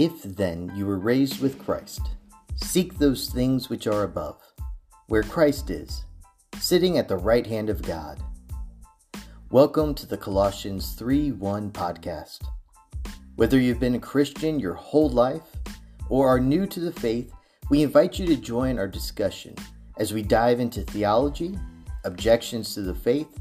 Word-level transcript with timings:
If 0.00 0.22
then 0.22 0.72
you 0.74 0.86
were 0.86 0.98
raised 0.98 1.42
with 1.42 1.58
Christ, 1.58 2.00
seek 2.56 2.96
those 2.96 3.28
things 3.28 3.68
which 3.68 3.86
are 3.86 4.04
above, 4.04 4.40
where 5.08 5.22
Christ 5.22 5.68
is, 5.68 6.06
sitting 6.58 6.96
at 6.96 7.06
the 7.06 7.18
right 7.18 7.46
hand 7.46 7.68
of 7.68 7.82
God. 7.82 8.18
Welcome 9.50 9.94
to 9.96 10.06
the 10.06 10.16
Colossians 10.16 10.92
3 10.92 11.32
1 11.32 11.70
podcast. 11.72 12.38
Whether 13.36 13.60
you've 13.60 13.78
been 13.78 13.96
a 13.96 14.00
Christian 14.00 14.58
your 14.58 14.72
whole 14.72 15.10
life 15.10 15.54
or 16.08 16.26
are 16.26 16.40
new 16.40 16.66
to 16.66 16.80
the 16.80 16.92
faith, 16.92 17.30
we 17.68 17.82
invite 17.82 18.18
you 18.18 18.24
to 18.28 18.36
join 18.36 18.78
our 18.78 18.88
discussion 18.88 19.54
as 19.98 20.14
we 20.14 20.22
dive 20.22 20.60
into 20.60 20.80
theology, 20.80 21.58
objections 22.04 22.72
to 22.72 22.80
the 22.80 22.94
faith, 22.94 23.38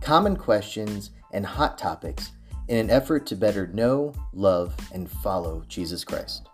common 0.00 0.36
questions, 0.36 1.10
and 1.34 1.44
hot 1.44 1.76
topics 1.76 2.30
in 2.68 2.76
an 2.76 2.90
effort 2.90 3.26
to 3.26 3.34
better 3.34 3.66
know, 3.68 4.14
love, 4.32 4.76
and 4.92 5.10
follow 5.10 5.64
Jesus 5.68 6.04
Christ. 6.04 6.46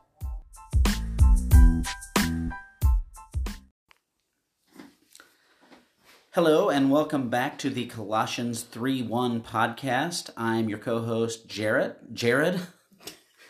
Hello, 6.30 6.68
and 6.68 6.90
welcome 6.90 7.28
back 7.28 7.58
to 7.58 7.70
the 7.70 7.86
Colossians 7.86 8.62
3 8.62 9.02
1 9.02 9.40
podcast. 9.42 10.30
I'm 10.36 10.68
your 10.68 10.78
co 10.78 11.00
host, 11.00 11.48
Jarrett. 11.48 12.12
Jared. 12.12 12.60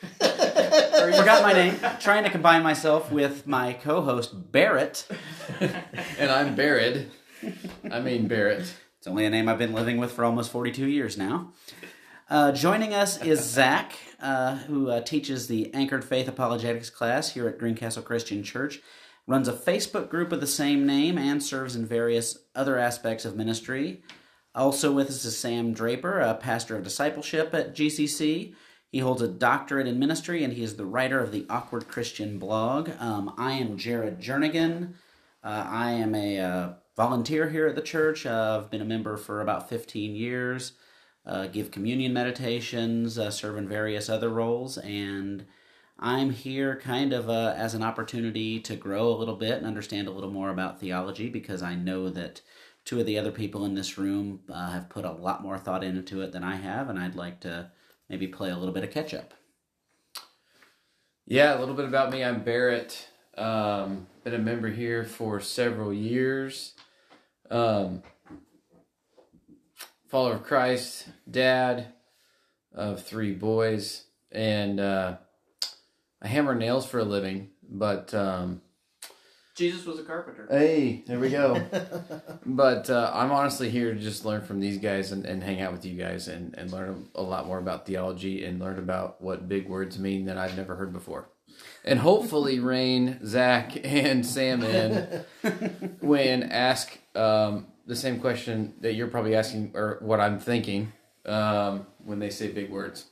Forgot 0.19 1.43
my 1.43 1.53
name. 1.53 1.79
Trying 2.01 2.25
to 2.25 2.31
combine 2.31 2.63
myself 2.63 3.11
with 3.11 3.47
my 3.47 3.75
co 3.75 4.03
host, 4.03 4.53
Barrett. 4.53 5.07
and 5.61 6.31
I'm 6.31 6.55
Barrett. 6.55 7.09
I 7.91 8.01
mean, 8.01 8.27
Barrett. 8.27 8.75
It's 8.99 9.07
only 9.07 9.27
a 9.27 9.31
name 9.31 9.49
I've 9.49 9.59
been 9.59 9.75
living 9.75 9.99
with 9.99 10.13
for 10.13 10.25
almost 10.25 10.51
42 10.51 10.87
years 10.87 11.17
now. 11.19 11.53
Uh, 12.35 12.51
joining 12.51 12.93
us 12.93 13.23
is 13.23 13.39
Zach, 13.49 13.93
uh, 14.19 14.57
who 14.57 14.91
uh, 14.91 15.01
teaches 15.01 15.47
the 15.47 15.73
Anchored 15.73 16.05
Faith 16.05 16.27
Apologetics 16.27 16.91
class 16.91 17.31
here 17.31 17.47
at 17.47 17.61
Greencastle 17.61 18.03
Christian 18.03 18.43
Church, 18.43 18.81
runs 19.29 19.47
a 19.47 19.53
Facebook 19.53 20.09
group 20.09 20.33
of 20.33 20.41
the 20.41 20.47
same 20.49 20.85
name, 20.85 21.17
and 21.17 21.41
serves 21.41 21.77
in 21.77 21.87
various 21.87 22.37
other 22.57 22.77
aspects 22.77 23.25
of 23.25 23.37
ministry. 23.37 24.03
Also 24.53 24.91
with 24.91 25.11
us 25.11 25.25
is 25.25 25.39
Sam 25.39 25.73
Draper, 25.73 26.19
a 26.19 26.35
pastor 26.35 26.77
of 26.77 26.83
discipleship 26.83 27.55
at 27.55 27.73
GCC. 27.73 28.53
He 28.91 28.99
holds 28.99 29.23
a 29.23 29.29
doctorate 29.29 29.87
in 29.87 30.01
ministry, 30.01 30.43
and 30.43 30.55
he 30.55 30.65
is 30.65 30.75
the 30.75 30.87
writer 30.87 31.21
of 31.21 31.31
the 31.31 31.47
Awkward 31.49 31.87
Christian 31.87 32.41
blog. 32.41 32.91
Um, 32.99 33.33
I 33.39 33.53
am 33.53 33.79
Jared 33.79 34.19
Jernigan. 34.19 34.95
Uh, 35.45 35.67
I 35.69 35.93
am 35.93 36.17
a 36.17 36.41
uh, 36.41 36.73
volunteer 36.97 37.51
here 37.51 37.69
at 37.69 37.77
the 37.77 37.81
church. 37.81 38.27
I've 38.27 38.73
been 38.73 38.83
a 38.83 38.85
member 38.85 39.17
for 39.17 39.41
about 39.41 39.69
15 39.69 40.17
years 40.17 40.73
uh, 41.27 41.47
give 41.47 41.71
communion 41.71 42.13
meditations, 42.13 43.19
uh, 43.19 43.31
serve 43.31 43.57
in 43.57 43.69
various 43.69 44.09
other 44.09 44.29
roles, 44.29 44.79
and 44.79 45.47
I'm 45.99 46.31
here 46.31 46.81
kind 46.81 47.13
of 47.13 47.31
uh, 47.31 47.55
as 47.57 47.75
an 47.75 47.83
opportunity 47.83 48.61
to 48.61 48.77
grow 48.77 49.09
a 49.09 49.17
little 49.17 49.37
bit 49.37 49.53
and 49.53 49.67
understand 49.67 50.09
a 50.09 50.11
little 50.11 50.31
more 50.31 50.51
about 50.51 50.81
theology 50.81 51.29
because 51.29 51.63
I 51.63 51.77
know 51.77 52.11
that 52.11 52.41
two 52.85 53.01
of 53.01 53.07
the 53.07 53.19
other 53.19 53.31
people 53.31 53.65
in 53.65 53.75
this 53.75 53.97
room 53.97 54.41
uh, 54.53 54.71
have 54.71 54.91
put 54.91 55.05
a 55.05 55.13
lot 55.13 55.43
more 55.43 55.59
thought 55.59 55.85
into 55.85 56.21
it 56.21 56.33
than 56.33 56.45
I 56.45 56.57
have, 56.57 56.89
and 56.89 56.99
I'd 56.99 57.17
like 57.17 57.41
to 57.41 57.71
maybe 58.09 58.27
play 58.27 58.51
a 58.51 58.57
little 58.57 58.75
bit 58.75 58.85
of 58.85 58.91
catch 58.91 59.15
up. 59.15 59.35
Yeah, 61.27 61.57
a 61.57 61.61
little 61.61 61.75
bit 61.75 61.87
about 61.87 62.11
me. 62.11 62.23
I'm 62.23 62.43
Barrett. 62.43 63.09
Um, 63.39 64.07
been 64.25 64.35
a 64.35 64.39
member 64.39 64.69
here 64.69 65.05
for 65.05 65.41
several 65.41 65.93
years. 65.93 66.75
Um, 67.51 68.03
follower 70.15 70.35
of 70.35 70.45
Christ, 70.45 71.09
dad 71.29 71.89
of 72.73 73.03
three 73.03 73.35
boys, 73.35 74.05
and 74.31 74.79
uh, 74.79 75.17
I 76.23 76.29
hammer 76.29 76.55
nails 76.55 76.87
for 76.87 77.01
a 77.01 77.05
living. 77.05 77.51
But 77.69 78.15
um, 78.15 78.63
Jesus 79.57 79.85
was 79.85 79.99
a 79.99 80.05
carpenter. 80.05 80.47
Hey, 80.49 81.03
there 81.09 81.19
we 81.19 81.31
go. 81.31 81.61
but 82.47 82.89
uh, 82.91 83.11
I'm 83.13 83.33
honestly 83.33 83.71
here 83.71 83.93
to 83.93 83.99
just 83.99 84.25
learn 84.25 84.43
from 84.43 84.61
these 84.61 84.79
guys 84.79 85.11
and, 85.11 85.27
and 85.27 85.43
hang 85.43 85.61
out 85.61 85.73
with 85.73 85.85
you 85.85 86.01
guys 86.01 86.29
and, 86.29 86.55
and 86.57 86.71
learn 86.71 87.09
a 87.17 87.23
lot 87.23 87.49
more 87.49 87.59
about 87.59 87.85
theology 87.85 88.45
and 88.45 88.61
learn 88.61 88.79
about 88.79 89.21
what 89.21 89.49
big 89.49 89.69
words 89.69 89.99
mean 89.99 90.27
that 90.27 90.39
I've 90.39 90.57
never 90.57 90.77
heard 90.77 90.93
before. 90.93 91.29
And 91.85 91.99
hopefully, 91.99 92.61
rein 92.61 93.19
Zach 93.27 93.77
and 93.83 94.25
Sam 94.25 94.63
in 94.63 95.25
when 96.01 96.45
ask 96.45 96.97
um, 97.17 97.67
the 97.87 97.97
same 97.97 98.21
question 98.21 98.75
that 98.81 98.95
you're 98.95 99.09
probably 99.09 99.35
asking, 99.35 99.73
or 99.75 99.99
what 100.01 100.21
I'm 100.21 100.39
thinking 100.39 100.93
um, 101.27 101.87
when 102.05 102.19
they 102.19 102.31
say 102.31 102.49
big 102.49 102.71
words. 102.71 103.07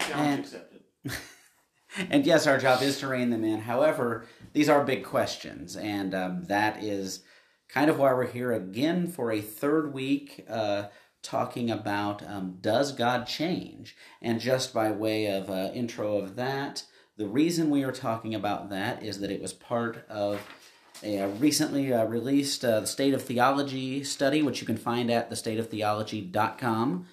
Challenge 0.00 0.46
accepted. 0.46 0.80
and 2.10 2.26
yes, 2.26 2.46
our 2.46 2.58
job 2.58 2.82
is 2.82 2.98
to 3.00 3.08
rein 3.08 3.30
them 3.30 3.44
in. 3.44 3.60
However, 3.60 4.26
these 4.52 4.68
are 4.68 4.84
big 4.84 5.04
questions, 5.04 5.76
and 5.76 6.14
um, 6.14 6.44
that 6.44 6.82
is 6.82 7.22
kind 7.68 7.90
of 7.90 7.98
why 7.98 8.12
we're 8.12 8.26
here 8.26 8.52
again 8.52 9.06
for 9.06 9.32
a 9.32 9.40
third 9.40 9.92
week. 9.92 10.44
Uh, 10.48 10.84
talking 11.24 11.70
about 11.70 12.22
um, 12.28 12.58
does 12.60 12.92
God 12.92 13.26
change? 13.26 13.96
And 14.22 14.38
just 14.38 14.72
by 14.72 14.92
way 14.92 15.26
of 15.26 15.50
uh, 15.50 15.70
intro 15.74 16.18
of 16.18 16.36
that, 16.36 16.84
the 17.16 17.26
reason 17.26 17.70
we 17.70 17.82
are 17.82 17.92
talking 17.92 18.34
about 18.34 18.70
that 18.70 19.02
is 19.02 19.20
that 19.20 19.30
it 19.30 19.40
was 19.40 19.52
part 19.52 20.06
of 20.08 20.36
a 20.36 20.40
uh, 21.04 21.28
recently 21.38 21.92
uh, 21.92 22.04
released 22.04 22.64
uh, 22.64 22.80
the 22.80 22.86
State 22.86 23.14
of 23.14 23.22
Theology 23.22 24.02
study, 24.04 24.42
which 24.42 24.60
you 24.60 24.66
can 24.66 24.76
find 24.76 25.10
at 25.10 25.30
thestateoftheology.com. 25.30 27.06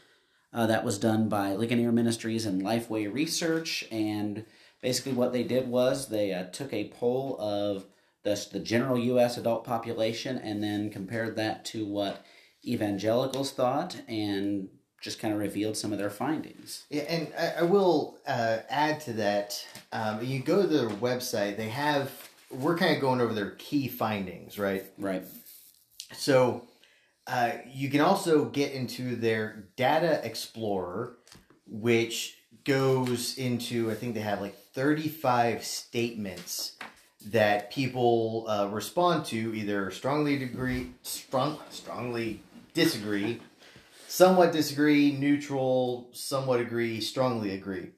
Uh, 0.53 0.67
that 0.67 0.83
was 0.83 0.97
done 0.97 1.29
by 1.29 1.53
Ligonier 1.53 1.93
Ministries 1.93 2.45
and 2.45 2.61
Lifeway 2.61 3.11
Research. 3.11 3.85
And 3.89 4.45
basically, 4.81 5.13
what 5.13 5.31
they 5.31 5.43
did 5.43 5.67
was 5.67 6.09
they 6.09 6.33
uh, 6.33 6.45
took 6.45 6.73
a 6.73 6.89
poll 6.89 7.37
of 7.39 7.85
the, 8.23 8.47
the 8.51 8.59
general 8.59 8.97
U.S. 8.97 9.37
adult 9.37 9.63
population 9.63 10.37
and 10.37 10.61
then 10.61 10.89
compared 10.89 11.35
that 11.37 11.63
to 11.65 11.85
what 11.85 12.25
evangelicals 12.65 13.51
thought 13.51 14.01
and 14.07 14.69
just 15.01 15.19
kind 15.19 15.33
of 15.33 15.39
revealed 15.39 15.75
some 15.75 15.91
of 15.91 15.97
their 15.97 16.09
findings. 16.09 16.85
Yeah, 16.89 17.03
and 17.03 17.27
I, 17.37 17.53
I 17.59 17.61
will 17.63 18.19
uh, 18.27 18.59
add 18.69 18.99
to 19.01 19.13
that. 19.13 19.65
Um, 19.91 20.23
you 20.23 20.39
go 20.39 20.61
to 20.61 20.67
their 20.67 20.89
website; 20.89 21.57
they 21.57 21.69
have 21.69 22.11
we're 22.53 22.77
kind 22.77 22.95
of 22.95 23.01
going 23.01 23.21
over 23.21 23.33
their 23.33 23.51
key 23.51 23.87
findings, 23.87 24.57
right? 24.59 24.85
Right. 24.97 25.23
So 26.13 26.67
uh, 27.27 27.53
you 27.71 27.89
can 27.89 28.01
also 28.01 28.45
get 28.45 28.73
into 28.73 29.15
their 29.15 29.67
data 29.75 30.21
explorer, 30.23 31.17
which 31.65 32.37
goes 32.63 33.37
into 33.37 33.89
I 33.89 33.95
think 33.95 34.13
they 34.13 34.21
have 34.21 34.41
like 34.41 34.55
35 34.73 35.63
statements 35.63 36.77
that 37.27 37.71
people 37.71 38.45
uh, 38.47 38.67
respond 38.67 39.25
to 39.25 39.55
either 39.55 39.91
strongly 39.91 40.43
agree, 40.43 40.91
strong, 41.03 41.59
strongly 41.69 42.41
disagree, 42.73 43.39
somewhat 44.07 44.51
disagree, 44.51 45.11
neutral, 45.11 46.09
somewhat 46.13 46.59
agree, 46.59 46.99
strongly 46.99 47.53
agree 47.53 47.91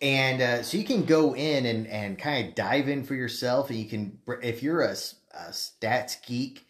and 0.00 0.40
uh, 0.40 0.62
so 0.62 0.78
you 0.78 0.84
can 0.84 1.04
go 1.04 1.34
in 1.34 1.66
and, 1.66 1.86
and 1.86 2.18
kind 2.18 2.48
of 2.48 2.54
dive 2.54 2.88
in 2.88 3.04
for 3.04 3.14
yourself 3.14 3.70
and 3.70 3.78
you 3.78 3.86
can 3.86 4.18
if 4.42 4.62
you're 4.62 4.82
a, 4.82 4.92
a 4.92 5.50
stats 5.50 6.24
geek 6.26 6.66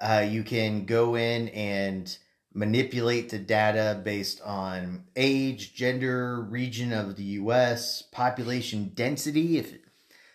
uh, 0.00 0.24
you 0.28 0.42
can 0.42 0.84
go 0.84 1.14
in 1.14 1.48
and 1.50 2.18
manipulate 2.54 3.30
the 3.30 3.38
data 3.38 4.00
based 4.04 4.40
on 4.42 5.04
age 5.16 5.74
gender 5.74 6.40
region 6.40 6.92
of 6.92 7.16
the 7.16 7.24
us 7.24 8.02
population 8.02 8.90
density 8.94 9.58
if 9.58 9.74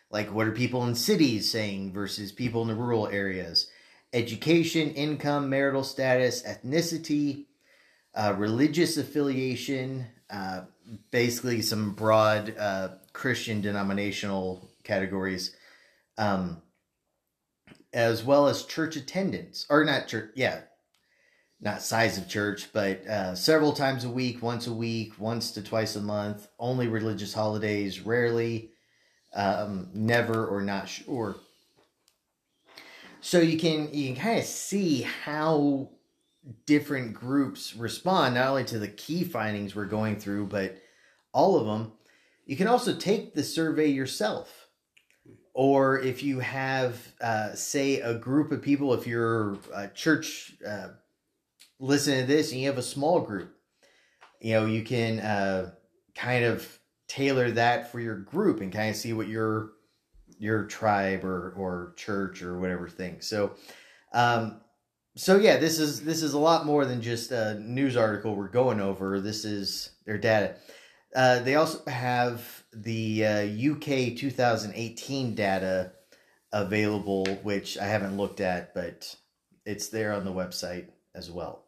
like 0.09 0.33
what 0.33 0.47
are 0.47 0.51
people 0.51 0.85
in 0.85 0.95
cities 0.95 1.49
saying 1.51 1.91
versus 1.91 2.31
people 2.31 2.61
in 2.61 2.69
the 2.69 2.75
rural 2.75 3.07
areas 3.07 3.69
education 4.13 4.89
income 4.91 5.49
marital 5.49 5.83
status 5.83 6.41
ethnicity 6.43 7.45
uh, 8.15 8.33
religious 8.35 8.97
affiliation 8.97 10.07
uh, 10.31 10.61
basically 11.11 11.61
some 11.61 11.93
broad 11.93 12.55
uh, 12.57 12.89
Christian 13.13 13.61
denominational 13.61 14.69
categories, 14.83 15.55
um, 16.17 16.61
as 17.93 18.23
well 18.23 18.47
as 18.47 18.65
church 18.65 18.95
attendance, 18.95 19.65
or 19.69 19.83
not 19.83 20.07
church, 20.07 20.31
yeah, 20.35 20.61
not 21.59 21.81
size 21.81 22.17
of 22.17 22.29
church, 22.29 22.71
but 22.71 23.05
uh, 23.07 23.35
several 23.35 23.73
times 23.73 24.03
a 24.03 24.09
week, 24.09 24.41
once 24.41 24.67
a 24.67 24.73
week, 24.73 25.13
once 25.19 25.51
to 25.51 25.61
twice 25.61 25.95
a 25.95 26.01
month, 26.01 26.47
only 26.59 26.87
religious 26.87 27.33
holidays, 27.33 28.01
rarely, 28.01 28.71
um, 29.33 29.89
never 29.93 30.45
or 30.45 30.61
not 30.61 30.87
sure. 30.87 31.37
So 33.21 33.39
you 33.39 33.57
can 33.57 33.93
you 33.93 34.13
can 34.13 34.21
kind 34.23 34.39
of 34.39 34.45
see 34.45 35.01
how 35.01 35.89
different 36.65 37.13
groups 37.13 37.75
respond 37.75 38.35
not 38.35 38.47
only 38.47 38.63
to 38.63 38.79
the 38.79 38.87
key 38.87 39.23
findings 39.23 39.75
we're 39.75 39.85
going 39.85 40.17
through 40.17 40.45
but 40.45 40.77
all 41.37 41.55
of 41.57 41.65
them 41.65 41.91
you 42.45 42.55
can 42.55 42.67
also 42.67 42.93
take 42.93 43.33
the 43.33 43.43
survey 43.43 43.87
yourself 43.87 44.67
or 45.53 45.99
if 45.99 46.23
you 46.23 46.39
have 46.39 47.13
uh, 47.21 47.53
say 47.53 47.99
a 48.01 48.13
group 48.13 48.51
of 48.51 48.61
people 48.61 48.93
if 48.93 49.07
you're 49.07 49.57
a 49.73 49.87
church 49.89 50.53
uh, 50.67 50.89
listening 51.79 52.21
to 52.21 52.27
this 52.27 52.51
and 52.51 52.59
you 52.61 52.67
have 52.67 52.77
a 52.77 52.83
small 52.83 53.21
group 53.21 53.55
you 54.41 54.53
know 54.53 54.65
you 54.65 54.83
can 54.83 55.19
uh, 55.19 55.71
kind 56.15 56.43
of 56.43 56.79
tailor 57.07 57.51
that 57.51 57.91
for 57.91 57.99
your 57.99 58.17
group 58.17 58.61
and 58.61 58.71
kind 58.71 58.89
of 58.89 58.95
see 58.95 59.13
what 59.13 59.27
your 59.27 59.71
your 60.39 60.65
tribe 60.65 61.23
or 61.23 61.53
or 61.57 61.93
church 61.95 62.41
or 62.41 62.59
whatever 62.59 62.87
thinks. 62.87 63.27
So, 63.27 63.55
um, 64.13 64.61
so 65.15 65.37
yeah, 65.37 65.57
this 65.57 65.79
is 65.79 66.03
this 66.03 66.21
is 66.21 66.33
a 66.33 66.39
lot 66.39 66.65
more 66.65 66.85
than 66.85 67.01
just 67.01 67.31
a 67.31 67.59
news 67.59 67.97
article 67.97 68.35
we're 68.35 68.49
going 68.49 68.79
over. 68.79 69.19
This 69.19 69.45
is 69.45 69.91
their 70.05 70.17
data. 70.17 70.55
Uh, 71.15 71.39
they 71.39 71.55
also 71.55 71.83
have 71.89 72.63
the 72.73 73.25
uh, 73.25 73.71
UK 73.73 74.15
2018 74.15 75.35
data 75.35 75.93
available, 76.51 77.25
which 77.43 77.77
I 77.77 77.85
haven't 77.85 78.17
looked 78.17 78.41
at, 78.41 78.73
but 78.73 79.15
it's 79.65 79.89
there 79.89 80.13
on 80.13 80.25
the 80.25 80.33
website 80.33 80.87
as 81.15 81.31
well. 81.31 81.63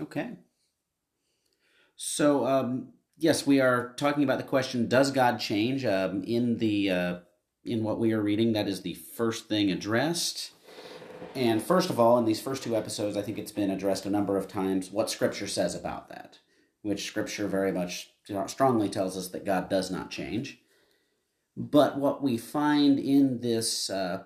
Okay. 0.00 0.30
So, 1.96 2.46
um, 2.46 2.92
yes, 3.16 3.46
we 3.46 3.60
are 3.60 3.94
talking 3.96 4.22
about 4.22 4.38
the 4.38 4.44
question: 4.44 4.88
Does 4.88 5.10
God 5.10 5.40
change? 5.40 5.84
Um, 5.84 6.22
in 6.24 6.58
the 6.58 6.90
uh, 6.90 7.16
in 7.64 7.82
what 7.82 7.98
we 7.98 8.12
are 8.12 8.20
reading, 8.20 8.52
that 8.52 8.68
is 8.68 8.82
the 8.82 8.94
first 8.94 9.48
thing 9.48 9.70
addressed. 9.70 10.52
And 11.34 11.62
first 11.62 11.90
of 11.90 11.98
all, 11.98 12.18
in 12.18 12.24
these 12.24 12.40
first 12.40 12.62
two 12.62 12.76
episodes, 12.76 13.16
I 13.16 13.22
think 13.22 13.38
it's 13.38 13.52
been 13.52 13.70
addressed 13.70 14.06
a 14.06 14.10
number 14.10 14.36
of 14.36 14.48
times 14.48 14.90
what 14.90 15.10
Scripture 15.10 15.46
says 15.46 15.74
about 15.74 16.08
that, 16.08 16.38
which 16.86 17.06
Scripture 17.06 17.48
very 17.48 17.72
much 17.72 18.10
strongly 18.46 18.88
tells 18.88 19.16
us 19.16 19.28
that 19.28 19.44
God 19.44 19.68
does 19.68 19.90
not 19.90 20.10
change. 20.10 20.60
But 21.56 21.98
what 21.98 22.22
we 22.22 22.36
find 22.36 22.98
in 22.98 23.40
this, 23.40 23.90
uh, 23.90 24.24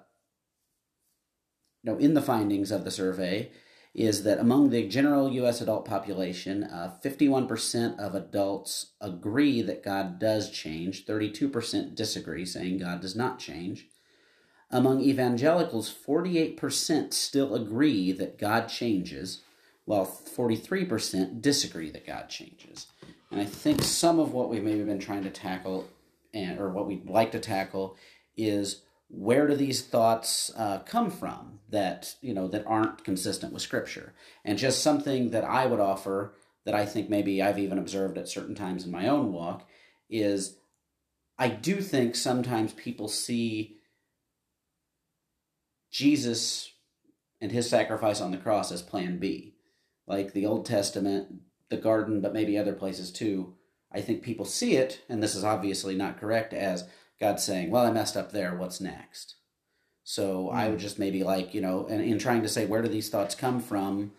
no, 1.83 1.97
in 1.97 2.15
the 2.15 2.23
findings 2.23 2.71
of 2.71 2.85
the 2.85 2.91
survey, 2.91 3.51
is 3.95 4.23
that 4.25 4.39
among 4.39 4.71
the 4.71 4.87
general 4.87 5.33
U.S. 5.33 5.61
adult 5.61 5.85
population, 5.85 6.65
uh, 6.65 6.97
51% 7.03 7.99
of 7.99 8.15
adults 8.15 8.93
agree 9.01 9.63
that 9.63 9.83
God 9.83 10.19
does 10.19 10.51
change, 10.51 11.07
32% 11.07 11.95
disagree, 11.95 12.45
saying 12.45 12.79
God 12.79 13.01
does 13.01 13.17
not 13.17 13.39
change. 13.39 13.87
Among 14.71 15.01
evangelicals, 15.01 15.93
48% 15.93 17.13
still 17.13 17.55
agree 17.55 18.13
that 18.13 18.39
God 18.39 18.69
changes, 18.69 19.43
while 19.91 20.07
43% 20.07 21.43
disagree 21.43 21.91
that 21.91 22.07
God 22.07 22.29
changes. 22.29 22.87
And 23.33 23.41
I 23.41 23.45
think 23.45 23.83
some 23.83 24.21
of 24.21 24.33
what 24.33 24.49
we've 24.49 24.63
maybe 24.63 24.85
been 24.85 25.01
trying 25.01 25.25
to 25.25 25.31
tackle, 25.31 25.89
and 26.33 26.61
or 26.61 26.69
what 26.69 26.87
we'd 26.87 27.11
like 27.11 27.33
to 27.33 27.41
tackle, 27.41 27.97
is 28.37 28.83
where 29.09 29.49
do 29.49 29.57
these 29.57 29.83
thoughts 29.83 30.53
uh, 30.57 30.79
come 30.87 31.11
from 31.11 31.59
that 31.71 32.15
you 32.21 32.33
know 32.33 32.47
that 32.47 32.65
aren't 32.69 33.03
consistent 33.03 33.53
with 33.53 33.63
Scripture? 33.63 34.15
And 34.45 34.59
just 34.59 34.81
something 34.81 35.31
that 35.31 35.43
I 35.43 35.67
would 35.67 35.81
offer 35.81 36.35
that 36.65 36.75
I 36.77 36.87
think 36.87 37.11
maybe 37.11 37.43
I've 37.43 37.59
even 37.59 37.77
observed 37.77 38.17
at 38.17 38.29
certain 38.29 38.55
times 38.55 38.85
in 38.85 38.93
my 38.93 39.09
own 39.09 39.33
walk 39.33 39.69
is 40.09 40.59
I 41.37 41.49
do 41.49 41.81
think 41.81 42.15
sometimes 42.15 42.73
people 42.75 43.09
see 43.09 43.79
Jesus 45.91 46.75
and 47.41 47.51
his 47.51 47.69
sacrifice 47.69 48.21
on 48.21 48.31
the 48.31 48.37
cross 48.37 48.71
as 48.71 48.83
plan 48.83 49.19
B. 49.19 49.57
Like 50.11 50.33
the 50.33 50.45
Old 50.45 50.67
Testament, 50.67 51.29
the 51.69 51.77
garden, 51.77 52.21
but 52.21 52.35
maybe 52.35 52.59
other 52.59 52.73
places 52.73 53.13
too. 53.13 53.55
I 53.93 54.01
think 54.01 54.23
people 54.23 54.45
see 54.45 54.77
it, 54.77 55.01
and 55.09 55.23
this 55.23 55.37
is 55.37 55.45
obviously 55.45 55.95
not 55.95 56.21
correct, 56.21 56.53
as 56.53 56.89
God 57.21 57.39
saying, 57.39 57.71
Well, 57.71 57.87
I 57.87 57.93
messed 57.93 58.17
up 58.17 58.33
there, 58.33 58.57
what's 58.57 58.81
next? 58.81 59.37
So 60.03 60.49
mm. 60.49 60.55
I 60.55 60.69
would 60.69 60.81
just 60.81 60.99
maybe 60.99 61.23
like, 61.23 61.55
you 61.55 61.61
know, 61.61 61.87
and 61.87 62.03
in 62.03 62.19
trying 62.19 62.43
to 62.43 62.49
say, 62.49 62.67
Where 62.67 62.83
do 62.83 62.89
these 62.89 63.09
thoughts 63.09 63.37
come 63.37 63.61
from? 63.61 64.11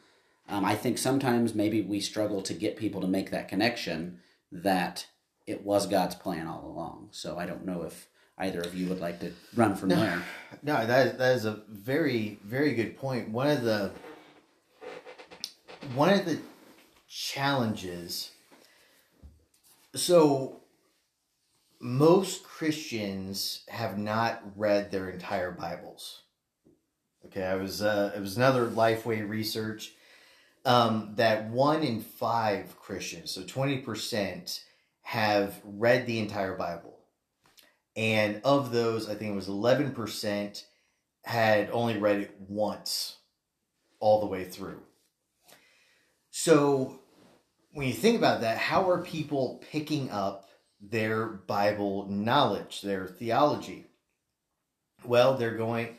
Um, 0.48 0.64
I 0.64 0.76
think 0.76 0.98
sometimes 0.98 1.54
maybe 1.54 1.82
we 1.82 2.00
struggle 2.00 2.42
to 2.44 2.54
get 2.54 2.78
people 2.78 3.02
to 3.02 3.08
make 3.08 3.32
that 3.32 3.50
connection 3.50 4.20
that 4.50 5.08
it 5.46 5.66
was 5.66 5.88
God's 5.88 6.16
plan 6.16 6.48
all 6.48 6.66
along. 6.66 7.10
So 7.12 7.38
I 7.38 7.46
don't 7.46 7.66
know 7.66 7.84
if 7.84 8.08
either 8.38 8.62
of 8.62 8.76
you 8.76 8.88
would 8.88 9.02
like 9.02 9.20
to 9.20 9.34
run 9.56 9.76
from 9.76 9.90
no, 9.90 9.98
there. 9.98 10.24
No, 10.64 10.86
that 10.86 11.18
that 11.18 11.36
is 11.36 11.46
a 11.46 11.64
very 11.70 12.40
very 12.44 12.74
good 12.74 12.98
point. 12.98 13.30
One 13.30 13.48
of 13.48 13.64
the 13.64 13.92
one 15.96 16.10
of 16.10 16.26
the 16.26 16.40
challenges. 17.08 18.32
So 19.96 20.62
most 21.80 22.44
Christians 22.44 23.64
have 23.68 23.98
not 23.98 24.42
read 24.56 24.92
their 24.92 25.10
entire 25.10 25.52
Bibles. 25.52 26.22
Okay, 27.26 27.44
I 27.44 27.56
was 27.56 27.82
uh, 27.82 28.12
it 28.16 28.20
was 28.20 28.38
another 28.38 28.68
Lifeway 28.68 29.28
research 29.28 29.94
um, 30.66 31.14
that 31.16 31.50
one 31.50 31.84
in 31.84 32.02
five 32.02 32.80
Christians, 32.80 33.32
so 33.32 33.44
twenty 33.44 33.78
percent, 33.78 34.64
have 35.02 35.60
read 35.64 36.06
the 36.06 36.20
entire 36.20 36.56
Bible. 36.56 36.98
And 37.96 38.42
of 38.46 38.72
those, 38.72 39.10
I 39.10 39.16
think 39.16 39.32
it 39.32 39.36
was 39.36 39.50
11% 39.50 40.64
had 41.24 41.70
only 41.72 41.98
read 41.98 42.20
it 42.20 42.36
once 42.48 43.18
all 44.00 44.22
the 44.22 44.28
way 44.28 44.46
through. 44.46 44.82
So 46.32 47.00
when 47.74 47.88
you 47.88 47.94
think 47.94 48.18
about 48.18 48.42
that, 48.42 48.58
how 48.58 48.90
are 48.90 49.04
people 49.04 49.64
picking 49.72 50.10
up 50.10 50.50
their 50.82 51.28
Bible 51.28 52.08
knowledge, 52.10 52.82
their 52.82 53.08
theology? 53.08 53.86
Well, 55.06 55.38
they're 55.38 55.58
going, 55.58 55.98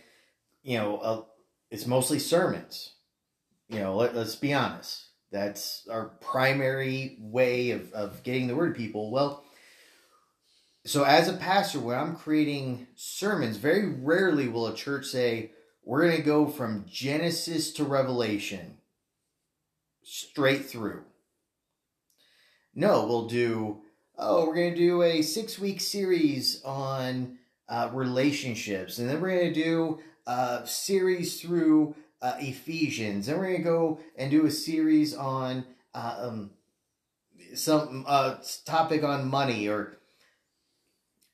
you 0.63 0.79
know, 0.79 0.99
uh, 0.99 1.23
it's 1.71 1.87
mostly 1.87 2.19
sermons. 2.19 2.95
You 3.69 3.79
know, 3.79 3.97
let, 3.97 4.15
us 4.17 4.35
be 4.35 4.53
honest. 4.53 5.07
That's 5.31 5.87
our 5.91 6.07
primary 6.21 7.17
way 7.21 7.71
of, 7.71 7.93
of 7.93 8.23
getting 8.23 8.49
the 8.49 8.57
word 8.57 8.75
to 8.75 8.81
people. 8.81 9.11
Well, 9.11 9.45
so 10.85 11.05
as 11.05 11.29
a 11.29 11.35
pastor 11.35 11.79
when 11.79 11.97
i'm 11.97 12.17
creating 12.17 12.87
sermons 12.97 13.57
very 13.57 13.89
rarely 13.89 14.49
will 14.49 14.67
a 14.67 14.75
church 14.75 15.07
say 15.07 15.53
we're 15.85 16.03
going 16.03 16.17
to 16.17 16.23
go 16.23 16.47
from 16.47 16.85
genesis 16.89 17.73
to 17.73 17.85
revelation 17.85 18.79
straight 20.03 20.67
through. 20.67 21.05
No 22.75 23.07
we'll 23.07 23.27
do 23.27 23.83
oh 24.19 24.47
we're 24.47 24.55
going 24.55 24.73
to 24.73 24.79
do 24.79 25.03
a 25.03 25.23
six 25.23 25.59
week 25.59 25.81
series 25.81 26.63
on 26.65 27.39
uh, 27.69 27.91
relationships 27.93 28.99
and 28.99 29.09
then 29.09 29.21
we're 29.21 29.37
going 29.37 29.53
to 29.53 29.65
do 29.65 30.01
a 30.27 30.63
series 30.65 31.41
through 31.41 31.95
uh, 32.21 32.35
ephesians 32.39 33.29
and 33.29 33.39
we're 33.39 33.47
going 33.47 33.59
to 33.59 33.63
go 33.63 34.01
and 34.17 34.31
do 34.31 34.47
a 34.47 34.51
series 34.51 35.15
on 35.15 35.65
uh, 35.95 36.17
um, 36.19 36.51
some 37.55 38.05
uh, 38.07 38.37
topic 38.65 39.03
on 39.03 39.29
money 39.29 39.69
or 39.69 39.97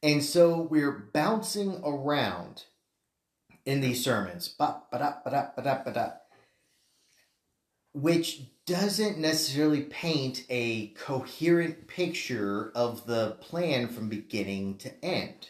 and 0.03 0.23
so 0.23 0.63
we're 0.63 0.93
bouncing 1.13 1.81
around 1.85 2.65
in 3.65 3.81
these 3.81 4.03
sermons, 4.03 4.55
which 8.03 8.43
doesn't 8.67 9.19
necessarily 9.19 9.83
paint 9.83 10.45
a 10.51 10.89
coherent 10.89 11.89
picture 11.89 12.71
of 12.75 13.07
the 13.07 13.37
plan 13.41 13.89
from 13.89 14.09
beginning 14.09 14.77
to 14.79 15.05
end. 15.05 15.49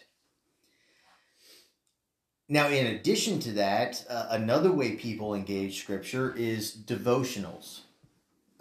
Now, 2.49 2.69
in 2.69 2.87
addition 2.87 3.41
to 3.41 3.53
that, 3.53 4.05
uh, 4.09 4.29
another 4.31 4.73
way 4.73 4.97
people 4.97 5.35
engage 5.35 5.81
scripture 5.81 6.35
is 6.37 6.75
devotionals. 6.75 7.81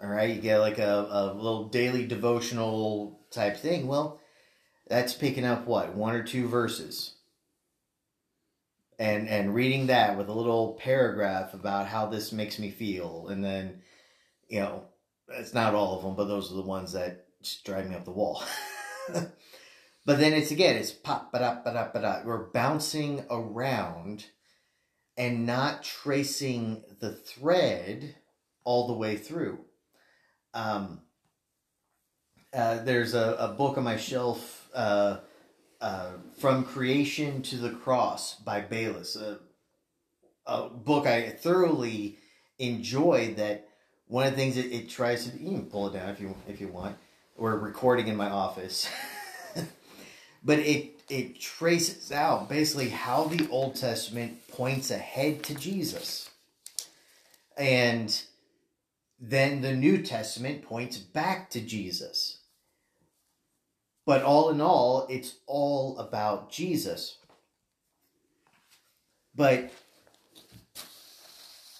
All 0.02 0.10
right, 0.10 0.34
you 0.34 0.40
get 0.40 0.58
like 0.58 0.78
a, 0.78 1.06
a 1.10 1.32
little 1.34 1.68
daily 1.68 2.06
devotional 2.06 3.20
type 3.30 3.56
thing. 3.56 3.86
Well, 3.86 4.20
that's 4.88 5.14
picking 5.14 5.44
up 5.44 5.66
what 5.66 5.94
one 5.94 6.14
or 6.14 6.22
two 6.22 6.48
verses 6.48 7.14
and 8.98 9.28
and 9.28 9.54
reading 9.54 9.86
that 9.86 10.16
with 10.16 10.28
a 10.28 10.32
little 10.32 10.74
paragraph 10.74 11.54
about 11.54 11.86
how 11.86 12.06
this 12.06 12.32
makes 12.32 12.58
me 12.58 12.70
feel 12.70 13.28
and 13.28 13.44
then 13.44 13.82
you 14.48 14.60
know 14.60 14.84
it's 15.28 15.54
not 15.54 15.74
all 15.74 15.96
of 15.96 16.02
them 16.02 16.16
but 16.16 16.24
those 16.24 16.50
are 16.50 16.56
the 16.56 16.62
ones 16.62 16.92
that 16.92 17.26
just 17.42 17.64
drive 17.64 17.88
me 17.88 17.94
up 17.94 18.04
the 18.04 18.10
wall. 18.10 18.42
But 20.08 20.20
then 20.20 20.32
it's 20.32 20.50
again 20.50 20.76
it's 20.76 20.90
pop 20.90 21.32
ba 21.32 21.38
da 21.38 21.62
ba 21.62 21.70
da 21.74 21.92
ba 21.92 22.00
da 22.00 22.22
we're 22.24 22.48
bouncing 22.50 23.26
around 23.30 24.24
and 25.18 25.44
not 25.44 25.82
tracing 25.82 26.82
the 26.98 27.12
thread 27.12 28.14
all 28.64 28.86
the 28.86 28.94
way 28.94 29.18
through. 29.18 29.58
Um 30.54 31.02
uh, 32.54 32.82
there's 32.84 33.12
a, 33.12 33.36
a 33.38 33.48
book 33.48 33.76
on 33.76 33.84
my 33.84 33.98
shelf, 33.98 34.70
uh, 34.74 35.18
uh, 35.80 36.12
From 36.38 36.64
Creation 36.64 37.42
to 37.42 37.56
the 37.56 37.70
Cross 37.70 38.36
by 38.36 38.60
Baylis, 38.60 39.16
a, 39.16 39.38
a 40.46 40.68
book 40.68 41.06
I 41.06 41.30
thoroughly 41.30 42.18
enjoy. 42.58 43.34
That 43.36 43.68
one 44.06 44.26
of 44.26 44.32
the 44.32 44.36
things 44.36 44.56
it, 44.56 44.72
it 44.72 44.88
tries 44.88 45.28
to, 45.28 45.38
you 45.38 45.50
can 45.50 45.66
pull 45.66 45.88
it 45.88 45.92
down 45.94 46.08
if 46.10 46.20
you 46.20 46.34
if 46.48 46.60
you 46.60 46.68
want. 46.68 46.96
We're 47.36 47.56
recording 47.56 48.08
in 48.08 48.16
my 48.16 48.28
office, 48.28 48.88
but 50.44 50.58
it 50.58 51.02
it 51.08 51.40
traces 51.40 52.10
out 52.10 52.48
basically 52.48 52.88
how 52.88 53.24
the 53.24 53.48
Old 53.48 53.76
Testament 53.76 54.48
points 54.48 54.90
ahead 54.90 55.44
to 55.44 55.54
Jesus, 55.54 56.30
and 57.56 58.20
then 59.20 59.60
the 59.60 59.74
New 59.74 60.02
Testament 60.02 60.62
points 60.62 60.96
back 60.98 61.50
to 61.50 61.60
Jesus 61.60 62.37
But 64.08 64.22
all 64.22 64.48
in 64.48 64.62
all, 64.62 65.06
it's 65.10 65.34
all 65.46 65.98
about 65.98 66.50
Jesus. 66.50 67.18
But 69.34 69.70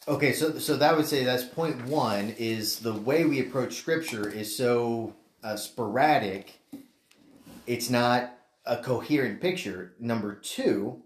okay, 0.06 0.34
so 0.34 0.58
so 0.58 0.76
that 0.76 0.94
would 0.94 1.06
say 1.06 1.24
that's 1.24 1.44
point 1.44 1.86
one 1.86 2.34
is 2.38 2.80
the 2.80 2.92
way 2.92 3.24
we 3.24 3.40
approach 3.40 3.76
Scripture 3.76 4.28
is 4.28 4.54
so 4.54 5.14
uh, 5.42 5.56
sporadic. 5.56 6.60
It's 7.66 7.88
not 7.88 8.34
a 8.66 8.76
coherent 8.76 9.40
picture. 9.40 9.94
Number 9.98 10.34
two 10.34 11.04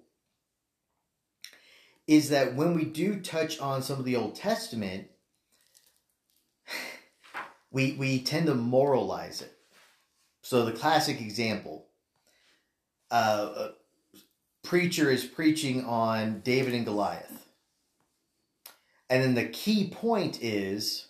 is 2.08 2.30
that 2.30 2.56
when 2.56 2.74
we 2.74 2.84
do 2.84 3.20
touch 3.20 3.60
on 3.60 3.84
some 3.84 4.00
of 4.00 4.04
the 4.04 4.16
Old 4.16 4.34
Testament, 4.34 5.06
we 7.70 7.92
we 7.92 8.20
tend 8.20 8.46
to 8.46 8.56
moralize 8.56 9.40
it. 9.40 9.51
So 10.42 10.64
the 10.64 10.72
classic 10.72 11.20
example, 11.20 11.86
uh, 13.10 13.52
a 13.56 13.70
preacher 14.62 15.08
is 15.10 15.24
preaching 15.24 15.84
on 15.84 16.40
David 16.40 16.74
and 16.74 16.84
Goliath, 16.84 17.46
and 19.08 19.22
then 19.22 19.34
the 19.34 19.48
key 19.48 19.88
point 19.88 20.42
is, 20.42 21.08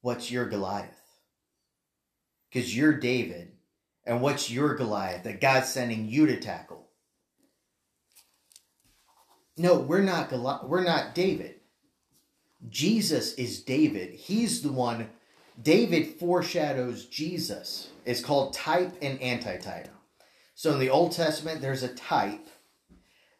what's 0.00 0.30
your 0.30 0.46
Goliath? 0.46 1.00
Because 2.50 2.76
you're 2.76 2.98
David, 2.98 3.52
and 4.04 4.20
what's 4.20 4.48
your 4.50 4.74
Goliath 4.76 5.24
that 5.24 5.40
God's 5.40 5.68
sending 5.68 6.08
you 6.08 6.26
to 6.26 6.38
tackle? 6.38 6.88
No, 9.56 9.78
we're 9.78 10.02
not 10.02 10.30
Goli- 10.30 10.68
we're 10.68 10.84
not 10.84 11.14
David. 11.14 11.56
Jesus 12.68 13.34
is 13.34 13.62
David. 13.62 14.14
He's 14.14 14.62
the 14.62 14.72
one 14.72 15.10
David 15.60 16.18
foreshadows 16.18 17.06
Jesus. 17.06 17.90
It's 18.04 18.20
called 18.20 18.54
type 18.54 18.96
and 19.00 19.20
antitype. 19.20 19.88
So 20.54 20.72
in 20.72 20.80
the 20.80 20.90
Old 20.90 21.12
Testament 21.12 21.60
there's 21.60 21.82
a 21.82 21.94
type 21.94 22.48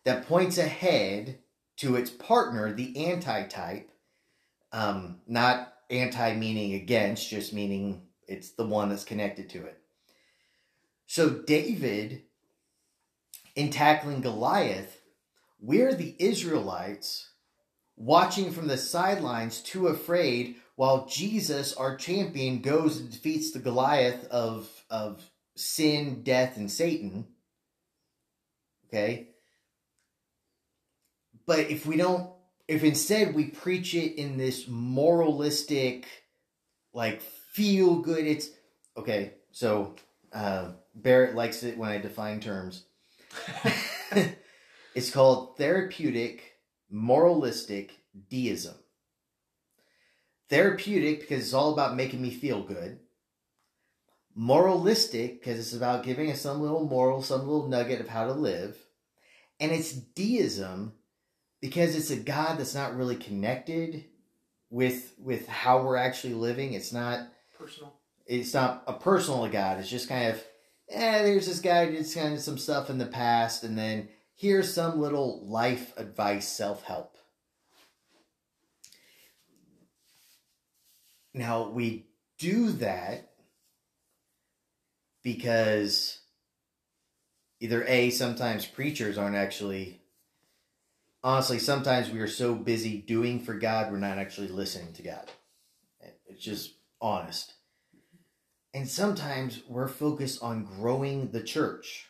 that 0.05 0.27
points 0.27 0.59
ahead 0.59 1.39
to 1.77 1.97
its 1.97 2.11
partner, 2.11 2.73
the 2.73 3.11
antitype. 3.11 3.91
Um, 4.73 5.21
not 5.27 5.73
anti 5.91 6.35
meaning 6.35 6.75
against, 6.75 7.31
just 7.31 7.53
meaning 7.53 8.03
it's 8.27 8.51
the 8.51 8.67
one 8.67 8.89
that's 8.89 9.05
connected 9.05 9.49
to 9.51 9.65
it. 9.65 9.79
So 11.07 11.31
David 11.31 12.23
in 13.55 13.71
tackling 13.71 14.21
Goliath 14.21 15.01
we're 15.65 15.95
the 15.95 16.15
Israelites 16.19 17.31
watching 17.97 18.53
from 18.53 18.69
the 18.69 18.77
sidelines, 18.77 19.63
too 19.63 19.87
afraid, 19.87 20.57
while 20.77 21.07
Jesus, 21.07 21.75
our 21.75 21.97
champion, 21.97 22.61
goes 22.61 22.99
and 22.99 23.11
defeats 23.11 23.53
the 23.53 23.59
Goliath 23.59 24.25
of, 24.27 24.69
of 24.91 25.23
sin, 25.57 26.23
death, 26.23 26.57
and 26.57 26.71
Satan. 26.71 27.27
Okay? 28.87 29.29
But 31.47 31.71
if 31.71 31.87
we 31.87 31.97
don't, 31.97 32.31
if 32.67 32.83
instead 32.83 33.35
we 33.35 33.47
preach 33.47 33.95
it 33.95 34.19
in 34.19 34.37
this 34.37 34.67
moralistic, 34.67 36.07
like, 36.93 37.21
feel 37.21 37.97
good, 37.97 38.27
it's 38.27 38.49
okay. 38.97 39.35
So, 39.53 39.95
uh, 40.33 40.71
Barrett 40.95 41.35
likes 41.35 41.63
it 41.63 41.77
when 41.77 41.91
I 41.91 41.99
define 41.99 42.41
terms. 42.41 42.85
It's 44.95 45.11
called 45.11 45.57
therapeutic 45.57 46.59
moralistic 46.89 47.99
deism. 48.31 48.77
Therapeutic 50.49 51.21
because 51.21 51.43
it's 51.43 51.55
all 51.55 51.73
about 51.73 51.97
making 51.97 52.21
me 52.23 52.31
feel 52.31 52.63
good. 52.63 52.99
Moralistic 54.35 55.41
because 55.41 55.59
it's 55.59 55.73
about 55.75 56.05
giving 56.05 56.31
us 56.31 56.41
some 56.41 56.61
little 56.61 56.85
moral, 56.85 57.23
some 57.23 57.47
little 57.47 57.69
nugget 57.69 58.01
of 58.01 58.09
how 58.09 58.27
to 58.27 58.33
live. 58.33 58.77
And 59.61 59.71
it's 59.73 59.93
deism 59.93 60.93
because 61.61 61.95
it's 61.97 62.11
a 62.11 62.17
God 62.17 62.59
that's 62.59 62.75
not 62.75 62.97
really 62.97 63.17
connected 63.17 64.05
with 64.71 65.15
with 65.19 65.47
how 65.47 65.83
we're 65.83 65.97
actually 65.97 66.35
living. 66.35 66.75
It's 66.75 66.93
not 66.93 67.29
Personal. 67.57 67.95
it's 68.27 68.53
not 68.53 68.83
a 68.87 68.93
personal 68.95 69.49
God. 69.49 69.79
It's 69.79 69.89
just 69.89 70.09
kind 70.09 70.33
of, 70.33 70.45
eh, 70.91 71.23
there's 71.23 71.47
this 71.47 71.61
guy 71.61 71.87
who 71.87 71.93
did 71.93 72.13
kind 72.13 72.35
of 72.35 72.41
some 72.41 72.59
stuff 72.59 72.91
in 72.91 72.99
the 72.99 73.07
past, 73.07 73.63
and 73.63 73.79
then 73.79 74.09
here's 74.35 74.75
some 74.75 75.01
little 75.01 75.47
life 75.47 75.97
advice, 75.97 76.49
self 76.49 76.83
help. 76.83 77.14
Now, 81.35 81.69
we 81.69 82.07
do 82.39 82.71
that 82.73 83.33
because 85.25 86.21
either 87.61 87.85
A, 87.89 88.11
sometimes 88.11 88.67
preachers 88.67 89.19
aren't 89.19 89.35
actually, 89.35 90.01
honestly, 91.25 91.59
sometimes 91.59 92.11
we 92.11 92.21
are 92.21 92.29
so 92.29 92.55
busy 92.55 92.99
doing 92.99 93.41
for 93.41 93.55
God, 93.55 93.91
we're 93.91 93.99
not 93.99 94.19
actually 94.19 94.49
listening 94.49 94.93
to 94.95 95.03
God. 95.03 95.31
It's 96.27 96.43
just 96.43 96.75
honest. 97.01 97.55
And 98.73 98.89
sometimes 98.89 99.63
we're 99.69 99.89
focused 99.89 100.43
on 100.43 100.65
growing 100.65 101.31
the 101.31 101.43
church, 101.43 102.07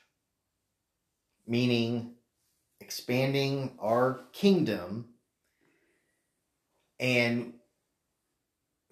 meaning 1.46 2.14
expanding 2.80 3.76
our 3.78 4.24
kingdom. 4.32 5.10
And 6.98 7.54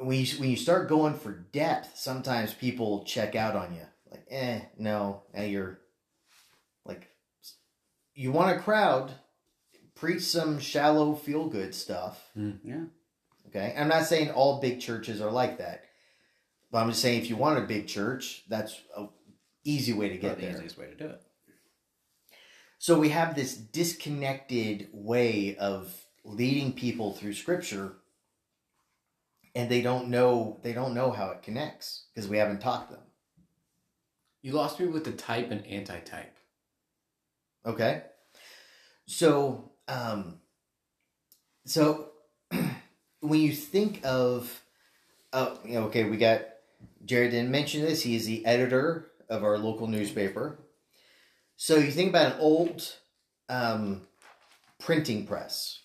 when 0.04 0.20
you, 0.24 0.26
when 0.38 0.50
you 0.50 0.56
start 0.56 0.88
going 0.88 1.14
for 1.14 1.32
depth, 1.32 1.98
sometimes 1.98 2.54
people 2.54 3.04
check 3.04 3.34
out 3.34 3.56
on 3.56 3.74
you. 3.74 3.82
Like, 4.10 4.24
eh, 4.30 4.60
no, 4.78 5.22
now 5.34 5.42
you're 5.42 5.78
like, 6.84 7.08
you 8.14 8.32
want 8.32 8.56
a 8.56 8.60
crowd, 8.60 9.12
preach 9.94 10.22
some 10.22 10.58
shallow, 10.58 11.14
feel 11.14 11.48
good 11.48 11.74
stuff. 11.74 12.30
Yeah. 12.34 12.84
Okay, 13.48 13.74
I'm 13.76 13.88
not 13.88 14.06
saying 14.06 14.30
all 14.30 14.60
big 14.60 14.80
churches 14.80 15.20
are 15.20 15.30
like 15.30 15.58
that, 15.58 15.84
but 16.70 16.78
I'm 16.78 16.88
just 16.88 17.02
saying 17.02 17.20
if 17.20 17.28
you 17.28 17.36
want 17.36 17.58
a 17.58 17.66
big 17.66 17.86
church, 17.86 18.44
that's 18.48 18.80
a 18.96 19.06
easy 19.64 19.92
way 19.92 20.08
to 20.08 20.16
get 20.16 20.36
the 20.36 20.46
there. 20.46 20.56
easiest 20.56 20.78
way 20.78 20.86
to 20.86 20.94
do 20.94 21.06
it. 21.06 21.22
So 22.78 22.98
we 22.98 23.10
have 23.10 23.34
this 23.34 23.54
disconnected 23.54 24.88
way 24.92 25.56
of 25.56 25.94
leading 26.24 26.72
people 26.72 27.12
through 27.12 27.34
Scripture, 27.34 27.92
and 29.54 29.70
they 29.70 29.82
don't 29.82 30.08
know 30.08 30.58
they 30.62 30.72
don't 30.72 30.94
know 30.94 31.10
how 31.10 31.30
it 31.30 31.42
connects 31.42 32.04
because 32.14 32.28
we 32.28 32.38
haven't 32.38 32.60
taught 32.60 32.90
them. 32.90 33.00
You 34.42 34.52
lost 34.52 34.80
me 34.80 34.86
with 34.86 35.04
the 35.04 35.12
type 35.12 35.50
and 35.50 35.66
anti-type. 35.66 36.36
Okay, 37.64 38.02
so 39.06 39.70
um, 39.88 40.40
so 41.64 42.10
when 43.20 43.40
you 43.40 43.52
think 43.52 44.00
of, 44.04 44.62
oh, 45.32 45.58
okay, 45.64 46.04
we 46.04 46.16
got 46.16 46.42
Jared 47.04 47.30
didn't 47.32 47.50
mention 47.50 47.82
this. 47.82 48.02
He 48.02 48.16
is 48.16 48.26
the 48.26 48.44
editor 48.44 49.10
of 49.28 49.44
our 49.44 49.58
local 49.58 49.86
newspaper. 49.86 50.58
So 51.56 51.76
you 51.76 51.90
think 51.90 52.10
about 52.10 52.34
an 52.34 52.40
old 52.40 52.96
um, 53.48 54.02
printing 54.80 55.26
press. 55.26 55.80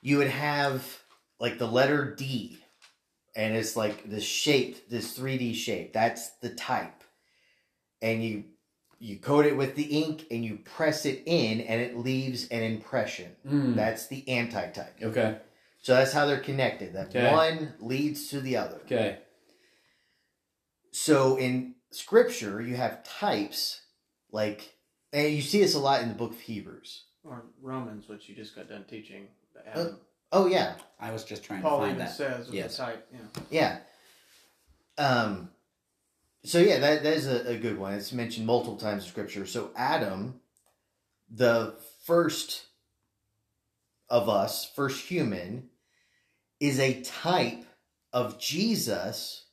You 0.00 0.18
would 0.18 0.28
have 0.28 1.03
like 1.44 1.58
the 1.58 1.66
letter 1.66 2.14
D, 2.14 2.58
and 3.36 3.54
it's 3.54 3.76
like 3.76 4.08
this 4.08 4.24
shape, 4.24 4.88
this 4.88 5.18
3D 5.18 5.54
shape. 5.54 5.92
That's 5.92 6.30
the 6.40 6.48
type. 6.48 7.04
And 8.00 8.24
you 8.24 8.44
you 8.98 9.18
coat 9.18 9.44
it 9.44 9.54
with 9.54 9.74
the 9.76 9.82
ink 9.82 10.24
and 10.30 10.42
you 10.42 10.56
press 10.64 11.04
it 11.04 11.22
in 11.26 11.60
and 11.60 11.82
it 11.82 11.98
leaves 11.98 12.48
an 12.48 12.62
impression. 12.62 13.32
Mm. 13.46 13.74
That's 13.76 14.06
the 14.06 14.26
anti-type. 14.26 14.96
Okay. 15.02 15.36
So 15.82 15.92
that's 15.92 16.14
how 16.14 16.24
they're 16.24 16.40
connected. 16.40 16.94
That 16.94 17.08
Okay. 17.08 17.30
one 17.30 17.74
leads 17.78 18.28
to 18.28 18.40
the 18.40 18.56
other. 18.56 18.80
Okay. 18.86 19.18
So 20.92 21.36
in 21.36 21.74
scripture, 21.90 22.62
you 22.62 22.76
have 22.76 23.04
types 23.04 23.82
like, 24.30 24.76
and 25.12 25.30
you 25.30 25.42
see 25.42 25.60
this 25.60 25.74
a 25.74 25.78
lot 25.78 26.00
in 26.00 26.08
the 26.08 26.14
book 26.14 26.30
of 26.32 26.40
Hebrews. 26.40 27.04
Or 27.22 27.44
Romans, 27.60 28.08
which 28.08 28.30
you 28.30 28.34
just 28.34 28.56
got 28.56 28.70
done 28.70 28.84
teaching. 28.88 29.28
The 29.52 29.60
Uh, 29.60 29.82
Adam. 29.82 30.00
Oh 30.34 30.46
yeah, 30.46 30.74
I 30.98 31.12
was 31.12 31.24
just 31.24 31.44
trying 31.44 31.62
Paul 31.62 31.78
to 31.78 31.84
find 31.84 31.94
even 31.94 32.06
that. 32.06 32.14
says 32.14 32.46
with 32.46 32.54
Yes. 32.56 32.76
the 32.76 32.82
type. 32.82 33.08
Yeah. 33.50 33.78
yeah. 34.98 35.06
Um, 35.06 35.50
so 36.44 36.58
yeah, 36.58 36.78
that 36.80 37.04
that 37.04 37.14
is 37.14 37.26
a, 37.28 37.52
a 37.52 37.56
good 37.56 37.78
one. 37.78 37.94
It's 37.94 38.12
mentioned 38.12 38.46
multiple 38.46 38.76
times 38.76 39.04
in 39.04 39.10
scripture. 39.10 39.46
So 39.46 39.70
Adam, 39.76 40.40
the 41.30 41.76
first 42.04 42.66
of 44.08 44.28
us, 44.28 44.70
first 44.74 45.06
human, 45.06 45.70
is 46.58 46.80
a 46.80 47.00
type 47.02 47.64
of 48.12 48.38
Jesus, 48.40 49.46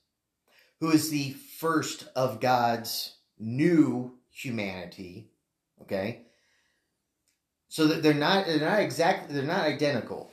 who 0.80 0.90
is 0.90 1.10
the 1.10 1.30
first 1.60 2.08
of 2.16 2.40
God's 2.40 3.16
new 3.38 4.18
humanity. 4.30 5.30
Okay. 5.82 6.22
So 7.68 7.86
that 7.86 8.02
they're 8.02 8.14
not 8.14 8.46
they're 8.46 8.58
not 8.60 8.80
exactly 8.80 9.34
they're 9.34 9.44
not 9.44 9.64
identical, 9.64 10.30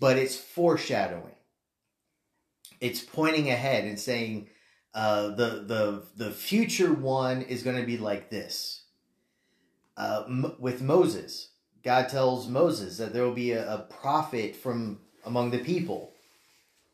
but 0.00 0.18
it's 0.18 0.36
foreshadowing. 0.36 1.36
It's 2.80 3.02
pointing 3.02 3.50
ahead 3.50 3.84
and 3.84 4.00
saying 4.00 4.48
Uh, 4.94 5.28
the 5.36 5.64
the 5.66 6.02
the 6.16 6.32
future 6.32 6.92
one 6.92 7.42
is 7.42 7.62
going 7.62 7.76
to 7.76 7.86
be 7.86 7.96
like 7.96 8.28
this. 8.30 8.86
Uh, 9.96 10.24
M- 10.26 10.56
with 10.58 10.82
Moses, 10.82 11.50
God 11.84 12.08
tells 12.08 12.48
Moses 12.48 12.98
that 12.98 13.12
there 13.12 13.24
will 13.24 13.34
be 13.34 13.52
a, 13.52 13.74
a 13.74 13.78
prophet 13.78 14.56
from 14.56 15.00
among 15.24 15.52
the 15.52 15.58
people. 15.58 16.12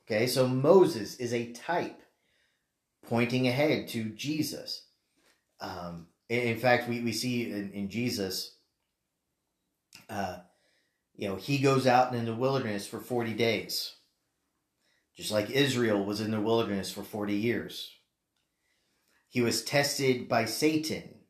Okay, 0.04 0.26
so 0.26 0.46
Moses 0.46 1.16
is 1.16 1.32
a 1.32 1.52
type 1.52 2.02
pointing 3.08 3.48
ahead 3.48 3.88
to 3.88 4.10
Jesus. 4.10 4.84
Um, 5.60 6.08
in, 6.28 6.58
fact, 6.58 6.88
we, 6.88 7.00
we 7.00 7.12
see 7.12 7.50
in, 7.50 7.72
in 7.72 7.88
Jesus, 7.88 8.56
uh, 10.10 10.38
you 11.16 11.28
know, 11.28 11.36
he 11.36 11.58
goes 11.58 11.86
out 11.86 12.14
in 12.14 12.26
the 12.26 12.34
wilderness 12.34 12.86
for 12.86 13.00
40 13.00 13.32
days, 13.34 13.94
just 15.16 15.32
like 15.32 15.50
Israel 15.50 16.04
was 16.04 16.20
in 16.20 16.30
the 16.30 16.40
wilderness 16.40 16.92
for 16.92 17.02
40 17.02 17.34
years. 17.34 17.90
He 19.28 19.40
was 19.40 19.64
tested 19.64 20.28
by 20.28 20.44
Satan, 20.44 21.20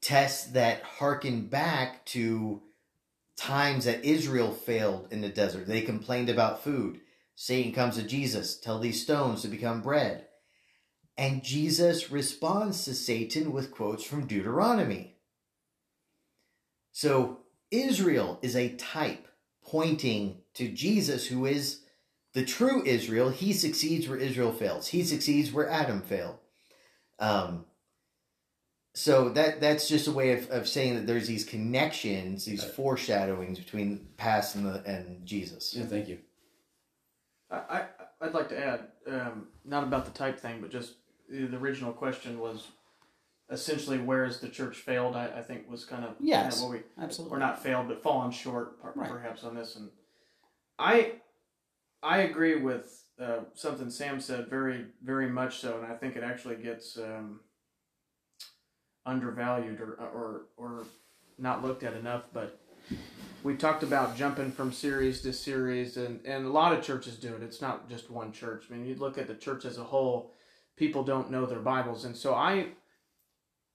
tests 0.00 0.46
that 0.52 0.82
harken 0.82 1.46
back 1.46 2.04
to 2.06 2.62
times 3.36 3.84
that 3.84 4.04
Israel 4.04 4.52
failed 4.52 5.08
in 5.10 5.20
the 5.20 5.28
desert. 5.28 5.66
They 5.66 5.82
complained 5.82 6.30
about 6.30 6.64
food. 6.64 7.00
Satan 7.34 7.72
comes 7.72 7.96
to 7.96 8.02
Jesus, 8.02 8.58
tell 8.58 8.78
these 8.78 9.02
stones 9.02 9.42
to 9.42 9.48
become 9.48 9.82
bread. 9.82 10.26
And 11.18 11.42
Jesus 11.42 12.10
responds 12.10 12.84
to 12.84 12.94
Satan 12.94 13.52
with 13.52 13.70
quotes 13.70 14.04
from 14.04 14.26
Deuteronomy. 14.26 15.16
So 16.92 17.41
Israel 17.72 18.38
is 18.42 18.54
a 18.54 18.74
type 18.76 19.26
pointing 19.64 20.38
to 20.54 20.68
Jesus, 20.68 21.26
who 21.26 21.46
is 21.46 21.80
the 22.34 22.44
true 22.44 22.84
Israel. 22.84 23.30
He 23.30 23.52
succeeds 23.52 24.08
where 24.08 24.18
Israel 24.18 24.52
fails. 24.52 24.88
He 24.88 25.02
succeeds 25.02 25.50
where 25.50 25.68
Adam 25.68 26.02
failed. 26.02 26.38
Um, 27.18 27.64
so 28.94 29.30
that 29.30 29.60
that's 29.60 29.88
just 29.88 30.06
a 30.06 30.12
way 30.12 30.32
of, 30.32 30.50
of 30.50 30.68
saying 30.68 30.96
that 30.96 31.06
there's 31.06 31.26
these 31.26 31.44
connections, 31.44 32.44
these 32.44 32.62
foreshadowings 32.62 33.58
between 33.58 34.08
past 34.18 34.54
and 34.54 34.66
the, 34.66 34.82
and 34.84 35.24
Jesus. 35.26 35.74
Yeah, 35.74 35.86
thank 35.86 36.08
you. 36.08 36.18
I, 37.50 37.56
I 37.56 37.84
I'd 38.20 38.34
like 38.34 38.50
to 38.50 38.64
add, 38.64 38.88
um, 39.08 39.48
not 39.64 39.82
about 39.82 40.04
the 40.04 40.10
type 40.10 40.38
thing, 40.38 40.60
but 40.60 40.70
just 40.70 40.94
the 41.30 41.46
the 41.46 41.56
original 41.56 41.92
question 41.92 42.38
was 42.38 42.68
essentially 43.50 43.98
where 43.98 44.24
is 44.24 44.38
the 44.40 44.48
church 44.48 44.78
failed? 44.78 45.14
I, 45.16 45.26
I 45.38 45.42
think 45.42 45.68
was 45.70 45.84
kind 45.84 46.04
of 46.04 46.14
Yes. 46.20 46.42
kind 46.42 46.52
of 46.54 46.60
what 46.60 46.70
we 46.98 47.02
Absolutely. 47.04 47.36
or 47.36 47.38
not 47.38 47.62
failed, 47.62 47.88
but 47.88 48.02
fallen 48.02 48.30
short, 48.30 48.78
Right. 48.94 49.10
perhaps 49.10 49.44
on 49.44 49.54
this. 49.54 49.76
And 49.76 49.90
I, 50.78 51.14
I 52.02 52.18
agree 52.18 52.56
with 52.56 53.04
uh, 53.20 53.40
something 53.54 53.90
Sam 53.90 54.20
said 54.20 54.48
very, 54.48 54.86
very 55.02 55.28
much 55.28 55.58
so, 55.60 55.78
and 55.82 55.92
I 55.92 55.96
think 55.96 56.16
it 56.16 56.24
actually 56.24 56.56
gets 56.56 56.96
um, 56.96 57.40
undervalued 59.06 59.80
or, 59.80 59.94
or 59.94 60.42
or 60.56 60.84
not 61.38 61.62
looked 61.64 61.82
at 61.82 61.94
enough. 61.94 62.24
But 62.32 62.58
we 63.42 63.54
talked 63.56 63.82
about 63.82 64.16
jumping 64.16 64.50
from 64.50 64.72
series 64.72 65.20
to 65.22 65.32
series, 65.32 65.96
and 65.96 66.24
and 66.24 66.46
a 66.46 66.50
lot 66.50 66.72
of 66.72 66.82
churches 66.82 67.16
do 67.16 67.34
it. 67.34 67.42
It's 67.42 67.60
not 67.60 67.88
just 67.88 68.10
one 68.10 68.32
church. 68.32 68.64
I 68.70 68.74
mean, 68.74 68.86
you 68.86 68.94
look 68.96 69.18
at 69.18 69.28
the 69.28 69.34
church 69.34 69.64
as 69.64 69.78
a 69.78 69.84
whole. 69.84 70.32
People 70.76 71.04
don't 71.04 71.30
know 71.30 71.44
their 71.46 71.60
Bibles, 71.60 72.04
and 72.06 72.16
so 72.16 72.34
I 72.34 72.68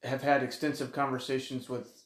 have 0.04 0.22
had 0.22 0.44
extensive 0.44 0.92
conversations 0.92 1.70
with 1.70 2.04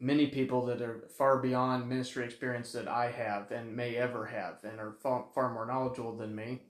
many 0.00 0.26
people 0.26 0.66
that 0.66 0.82
are 0.82 1.08
far 1.16 1.38
beyond 1.38 1.88
ministry 1.88 2.24
experience 2.24 2.72
that 2.72 2.88
I 2.88 3.10
have 3.10 3.52
and 3.52 3.76
may 3.76 3.96
ever 3.96 4.26
have 4.26 4.64
and 4.64 4.80
are 4.80 4.96
far, 5.02 5.26
far 5.34 5.54
more 5.54 5.66
knowledgeable 5.66 6.16
than 6.16 6.34
me. 6.34 6.62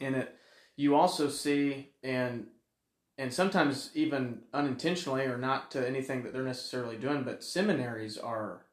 And 0.00 0.14
it 0.16 0.36
you 0.76 0.94
also 0.94 1.28
see 1.28 1.92
and 2.02 2.48
and 3.16 3.32
sometimes 3.32 3.90
even 3.94 4.40
unintentionally 4.52 5.22
or 5.22 5.38
not 5.38 5.70
to 5.70 5.88
anything 5.88 6.24
that 6.24 6.32
they're 6.32 6.42
necessarily 6.42 6.96
doing, 6.96 7.22
but 7.22 7.44
seminaries 7.44 8.18
are 8.18 8.66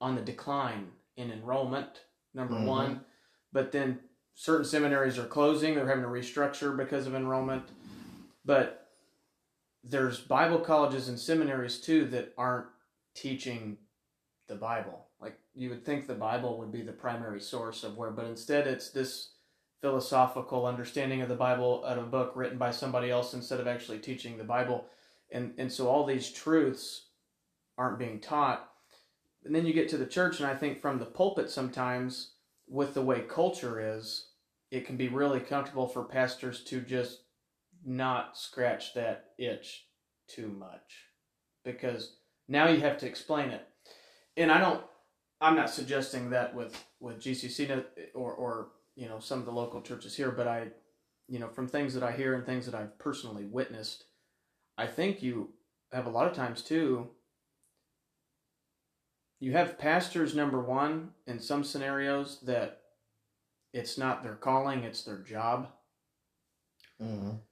on 0.00 0.16
the 0.16 0.20
decline 0.20 0.90
in 1.16 1.30
enrollment, 1.30 2.04
number 2.34 2.54
Mhm. 2.56 2.66
one. 2.66 3.04
But 3.52 3.70
then 3.70 4.00
certain 4.34 4.64
seminaries 4.64 5.18
are 5.18 5.26
closing, 5.26 5.74
they're 5.74 5.86
having 5.86 6.02
to 6.02 6.08
restructure 6.08 6.76
because 6.76 7.06
of 7.06 7.14
enrollment. 7.14 7.70
But 8.44 8.81
there's 9.84 10.20
Bible 10.20 10.60
colleges 10.60 11.08
and 11.08 11.18
seminaries 11.18 11.80
too 11.80 12.06
that 12.06 12.32
aren't 12.38 12.66
teaching 13.14 13.78
the 14.48 14.54
Bible. 14.54 15.06
Like 15.20 15.38
you 15.54 15.70
would 15.70 15.84
think 15.84 16.06
the 16.06 16.14
Bible 16.14 16.58
would 16.58 16.72
be 16.72 16.82
the 16.82 16.92
primary 16.92 17.40
source 17.40 17.84
of 17.84 17.96
where, 17.96 18.10
but 18.10 18.26
instead 18.26 18.66
it's 18.66 18.90
this 18.90 19.32
philosophical 19.80 20.66
understanding 20.66 21.22
of 21.22 21.28
the 21.28 21.34
Bible 21.34 21.84
out 21.86 21.98
of 21.98 22.04
a 22.04 22.10
book 22.10 22.32
written 22.36 22.58
by 22.58 22.70
somebody 22.70 23.10
else 23.10 23.34
instead 23.34 23.58
of 23.58 23.66
actually 23.66 23.98
teaching 23.98 24.38
the 24.38 24.44
Bible. 24.44 24.86
And 25.30 25.54
and 25.58 25.72
so 25.72 25.88
all 25.88 26.06
these 26.06 26.30
truths 26.30 27.08
aren't 27.76 27.98
being 27.98 28.20
taught. 28.20 28.68
And 29.44 29.54
then 29.54 29.66
you 29.66 29.72
get 29.72 29.88
to 29.88 29.98
the 29.98 30.06
church 30.06 30.38
and 30.38 30.48
I 30.48 30.54
think 30.54 30.80
from 30.80 30.98
the 30.98 31.06
pulpit 31.06 31.50
sometimes 31.50 32.34
with 32.68 32.94
the 32.94 33.02
way 33.02 33.22
culture 33.22 33.96
is, 33.96 34.28
it 34.70 34.86
can 34.86 34.96
be 34.96 35.08
really 35.08 35.40
comfortable 35.40 35.88
for 35.88 36.04
pastors 36.04 36.62
to 36.64 36.80
just 36.80 37.21
not 37.84 38.36
scratch 38.36 38.94
that 38.94 39.30
itch 39.38 39.86
too 40.28 40.48
much 40.48 41.06
because 41.64 42.16
now 42.48 42.68
you 42.68 42.80
have 42.80 42.98
to 42.98 43.06
explain 43.06 43.50
it. 43.50 43.66
And 44.36 44.50
I 44.50 44.58
don't 44.58 44.84
I'm 45.40 45.56
not 45.56 45.70
suggesting 45.70 46.30
that 46.30 46.54
with 46.54 46.82
with 47.00 47.20
GCC 47.20 47.84
or 48.14 48.32
or 48.32 48.68
you 48.94 49.08
know 49.08 49.18
some 49.18 49.40
of 49.40 49.46
the 49.46 49.52
local 49.52 49.82
churches 49.82 50.16
here, 50.16 50.30
but 50.30 50.46
I 50.48 50.68
you 51.28 51.38
know 51.38 51.48
from 51.48 51.68
things 51.68 51.94
that 51.94 52.02
I 52.02 52.12
hear 52.12 52.34
and 52.34 52.46
things 52.46 52.66
that 52.66 52.74
I've 52.74 52.98
personally 52.98 53.44
witnessed, 53.44 54.04
I 54.78 54.86
think 54.86 55.22
you 55.22 55.50
have 55.92 56.06
a 56.06 56.10
lot 56.10 56.26
of 56.28 56.34
times 56.34 56.62
too 56.62 57.10
you 59.42 59.50
have 59.50 59.76
pastors 59.76 60.36
number 60.36 60.60
1 60.60 61.10
in 61.26 61.40
some 61.40 61.64
scenarios 61.64 62.38
that 62.42 62.82
it's 63.72 63.98
not 63.98 64.22
their 64.22 64.36
calling, 64.36 64.84
it's 64.84 65.02
their 65.02 65.18
job. 65.18 65.68
Mhm. 67.00 67.42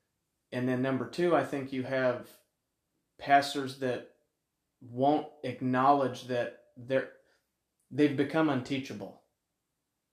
And 0.52 0.68
then 0.68 0.82
number 0.82 1.06
two, 1.06 1.34
I 1.34 1.44
think 1.44 1.72
you 1.72 1.84
have 1.84 2.28
pastors 3.18 3.78
that 3.78 4.10
won't 4.80 5.26
acknowledge 5.44 6.26
that 6.28 6.60
they're 6.76 7.10
they've 7.90 8.16
become 8.16 8.48
unteachable. 8.48 9.20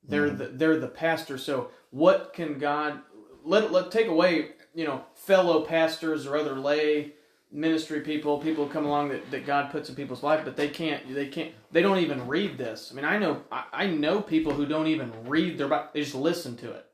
They're 0.04 0.30
Mhm. 0.30 0.38
the 0.38 0.45
they're 0.47 0.80
the 0.80 0.88
pastor. 0.88 1.38
So 1.38 1.71
what 1.89 2.34
can 2.34 2.60
God 2.60 3.02
let 3.43 3.71
let 3.71 3.91
take 3.91 4.08
away, 4.08 4.52
you 4.76 4.86
know, 4.86 5.06
fellow 5.15 5.62
pastors 5.62 6.26
or 6.28 6.36
other 6.38 6.56
lay 6.56 7.13
ministry 7.50 8.02
people, 8.02 8.39
people 8.39 8.67
come 8.67 8.86
along 8.86 9.08
that, 9.10 9.32
that 9.32 9.45
God 9.45 9.71
puts 9.71 9.88
in 9.88 9.95
people's 9.95 10.21
life, 10.21 10.41
but 10.43 10.58
they 10.58 10.67
can't 10.67 11.13
they 11.13 11.28
can't 11.28 11.54
they 11.71 11.82
don't 11.82 12.00
even 12.00 12.28
read 12.28 12.58
this. 12.58 12.91
I 12.91 12.95
mean 12.95 13.06
I 13.06 13.17
know 13.17 13.43
I, 13.52 13.63
I 13.71 13.88
know 13.88 14.21
people 14.21 14.54
who 14.54 14.65
don't 14.65 14.88
even 14.88 15.12
read 15.28 15.58
their 15.58 15.69
Bible, 15.69 15.89
they 15.93 16.02
just 16.02 16.15
listen 16.15 16.58
to 16.58 16.71
it 16.71 16.87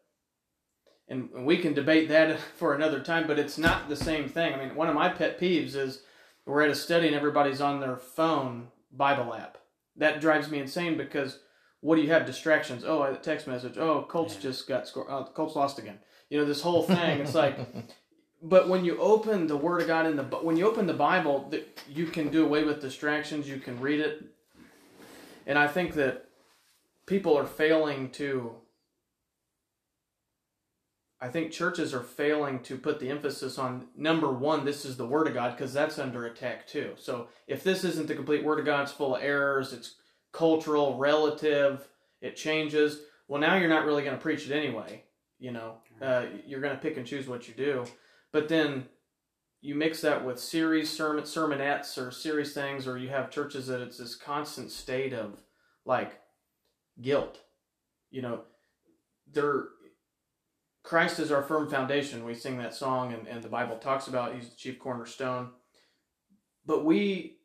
and 1.07 1.29
we 1.45 1.57
can 1.57 1.73
debate 1.73 2.09
that 2.09 2.39
for 2.55 2.73
another 2.73 2.99
time, 2.99 3.27
but 3.27 3.39
it's 3.39 3.57
not 3.57 3.89
the 3.89 3.95
same 3.95 4.29
thing. 4.29 4.53
I 4.53 4.57
mean, 4.57 4.75
one 4.75 4.89
of 4.89 4.95
my 4.95 5.09
pet 5.09 5.39
peeves 5.39 5.75
is 5.75 6.03
we're 6.45 6.63
at 6.63 6.69
a 6.69 6.75
study 6.75 7.07
and 7.07 7.15
everybody's 7.15 7.61
on 7.61 7.79
their 7.79 7.97
phone 7.97 8.67
Bible 8.91 9.33
app. 9.33 9.57
That 9.95 10.21
drives 10.21 10.49
me 10.49 10.59
insane 10.59 10.97
because 10.97 11.39
what 11.81 11.97
do 11.97 12.01
you 12.01 12.09
have 12.11 12.25
distractions? 12.25 12.83
Oh, 12.85 13.01
I 13.01 13.07
had 13.07 13.15
a 13.15 13.19
text 13.19 13.47
message. 13.47 13.77
Oh, 13.77 14.05
Colts 14.07 14.35
just 14.35 14.67
got 14.67 14.87
scored. 14.87 15.07
Oh, 15.09 15.17
uh, 15.17 15.25
Colts 15.25 15.55
lost 15.55 15.79
again. 15.79 15.99
You 16.29 16.39
know 16.39 16.45
this 16.45 16.61
whole 16.61 16.83
thing. 16.83 17.19
It's 17.19 17.35
like, 17.35 17.59
but 18.41 18.69
when 18.69 18.85
you 18.85 18.97
open 18.99 19.47
the 19.47 19.57
Word 19.57 19.81
of 19.81 19.87
God 19.87 20.05
in 20.05 20.15
the 20.15 20.23
when 20.23 20.57
you 20.57 20.67
open 20.67 20.87
the 20.87 20.93
Bible, 20.93 21.51
you 21.89 22.07
can 22.07 22.29
do 22.29 22.45
away 22.45 22.63
with 22.63 22.81
distractions. 22.81 23.47
You 23.47 23.57
can 23.57 23.79
read 23.79 23.99
it, 23.99 24.23
and 25.45 25.59
I 25.59 25.67
think 25.67 25.93
that 25.95 26.25
people 27.05 27.37
are 27.37 27.45
failing 27.45 28.09
to 28.11 28.55
I 31.23 31.29
think 31.29 31.53
churches 31.53 31.93
are 31.93 32.03
failing 32.03 32.59
to 32.63 32.77
put 32.77 32.99
the 32.99 33.09
emphasis 33.09 33.57
on 33.57 33.87
number 33.95 34.29
one, 34.29 34.65
this 34.65 34.83
is 34.83 34.97
the 34.97 35.07
Word 35.07 35.25
of 35.25 35.33
God, 35.33 35.55
because 35.55 35.71
that's 35.71 35.97
under 35.97 36.25
attack 36.25 36.67
too. 36.67 36.95
So 36.97 37.29
if 37.47 37.63
this 37.63 37.85
isn't 37.85 38.09
the 38.09 38.15
complete 38.15 38.43
Word 38.43 38.59
of 38.59 38.65
God, 38.65 38.81
it's 38.81 38.91
full 38.91 39.15
of 39.15 39.23
errors, 39.23 39.71
it's 39.71 39.95
cultural, 40.33 40.97
relative, 40.97 41.87
it 42.19 42.35
changes. 42.35 43.03
Well, 43.29 43.39
now 43.39 43.55
you're 43.55 43.69
not 43.69 43.85
really 43.85 44.03
going 44.03 44.17
to 44.17 44.21
preach 44.21 44.45
it 44.45 44.53
anyway. 44.53 45.05
You 45.39 45.53
know, 45.53 45.75
uh, 46.01 46.25
you're 46.45 46.59
going 46.59 46.75
to 46.75 46.81
pick 46.81 46.97
and 46.97 47.07
choose 47.07 47.25
what 47.25 47.47
you 47.47 47.53
do. 47.53 47.85
But 48.33 48.49
then 48.49 48.87
you 49.61 49.75
mix 49.75 50.01
that 50.01 50.25
with 50.25 50.37
series 50.37 50.89
sermon 50.89 51.23
sermonettes 51.23 51.97
or 51.97 52.11
series 52.11 52.53
things, 52.53 52.85
or 52.85 52.97
you 52.97 53.07
have 53.07 53.31
churches 53.31 53.67
that 53.67 53.79
it's 53.79 53.97
this 53.97 54.15
constant 54.15 54.71
state 54.71 55.13
of 55.13 55.41
like 55.85 56.19
guilt. 57.01 57.39
You 58.11 58.23
know, 58.23 58.41
they're 59.31 59.67
Christ 60.83 61.19
is 61.19 61.31
our 61.31 61.41
firm 61.41 61.69
foundation. 61.69 62.25
We 62.25 62.35
sing 62.35 62.57
that 62.57 62.75
song, 62.75 63.13
and, 63.13 63.27
and 63.27 63.41
the 63.41 63.49
Bible 63.49 63.77
talks 63.77 64.07
about 64.07 64.35
He's 64.35 64.49
the 64.49 64.55
chief 64.55 64.79
cornerstone. 64.79 65.49
But 66.65 66.85
we, 66.85 67.37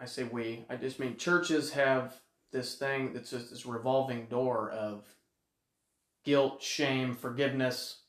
I 0.00 0.06
say 0.06 0.24
we, 0.24 0.64
I 0.68 0.76
just 0.76 0.98
mean 0.98 1.16
churches 1.16 1.72
have 1.72 2.20
this 2.52 2.74
thing 2.74 3.12
that's 3.12 3.30
just 3.30 3.50
this 3.50 3.64
revolving 3.64 4.26
door 4.26 4.70
of 4.70 5.04
guilt, 6.24 6.62
shame, 6.62 7.14
forgiveness, 7.14 8.02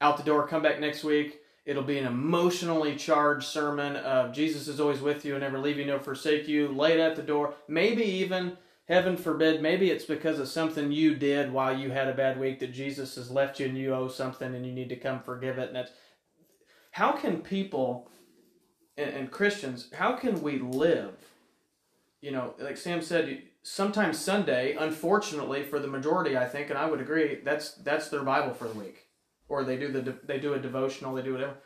out 0.00 0.16
the 0.16 0.22
door, 0.22 0.46
come 0.46 0.62
back 0.62 0.80
next 0.80 1.02
week. 1.02 1.40
It'll 1.64 1.82
be 1.82 1.98
an 1.98 2.06
emotionally 2.06 2.94
charged 2.94 3.46
sermon 3.46 3.96
of 3.96 4.32
Jesus 4.32 4.68
is 4.68 4.80
always 4.80 5.00
with 5.00 5.24
you 5.24 5.34
and 5.34 5.42
never 5.42 5.58
leave 5.58 5.78
you 5.78 5.86
nor 5.86 5.98
forsake 5.98 6.46
you, 6.46 6.68
laid 6.68 7.00
at 7.00 7.16
the 7.16 7.22
door. 7.22 7.54
Maybe 7.68 8.04
even, 8.04 8.58
heaven 8.86 9.16
forbid, 9.16 9.62
maybe 9.62 9.90
it's 9.90 10.04
because 10.04 10.38
of 10.38 10.48
something 10.48 10.92
you 10.92 11.14
did 11.14 11.52
while 11.52 11.76
you 11.76 11.90
had 11.90 12.08
a 12.08 12.14
bad 12.14 12.38
week 12.38 12.60
that 12.60 12.72
Jesus 12.72 13.14
has 13.16 13.30
left 13.30 13.58
you 13.60 13.66
and 13.66 13.78
you 13.78 13.94
owe 13.94 14.08
something 14.08 14.54
and 14.54 14.66
you 14.66 14.72
need 14.72 14.88
to 14.90 14.96
come 14.96 15.20
forgive 15.20 15.58
it. 15.58 15.68
And 15.68 15.76
that's 15.76 15.92
how 16.92 17.12
can 17.12 17.40
people 17.40 18.10
and, 18.96 19.10
and 19.10 19.30
Christians, 19.30 19.88
how 19.94 20.12
can 20.12 20.42
we 20.42 20.58
live? 20.58 21.14
You 22.20 22.30
know, 22.30 22.54
like 22.58 22.76
Sam 22.76 23.02
said, 23.02 23.42
sometimes 23.62 24.18
Sunday, 24.18 24.76
unfortunately 24.78 25.62
for 25.62 25.78
the 25.78 25.88
majority, 25.88 26.36
I 26.36 26.46
think, 26.46 26.70
and 26.70 26.78
I 26.78 26.86
would 26.88 27.00
agree, 27.00 27.40
that's 27.44 27.74
that's 27.74 28.08
their 28.08 28.22
Bible 28.22 28.54
for 28.54 28.68
the 28.68 28.78
week 28.78 29.04
or 29.48 29.64
they 29.64 29.76
do 29.76 29.90
the 29.92 30.16
they 30.24 30.38
do 30.38 30.54
a 30.54 30.58
devotional, 30.58 31.14
they 31.14 31.22
do 31.22 31.32
whatever. 31.32 31.56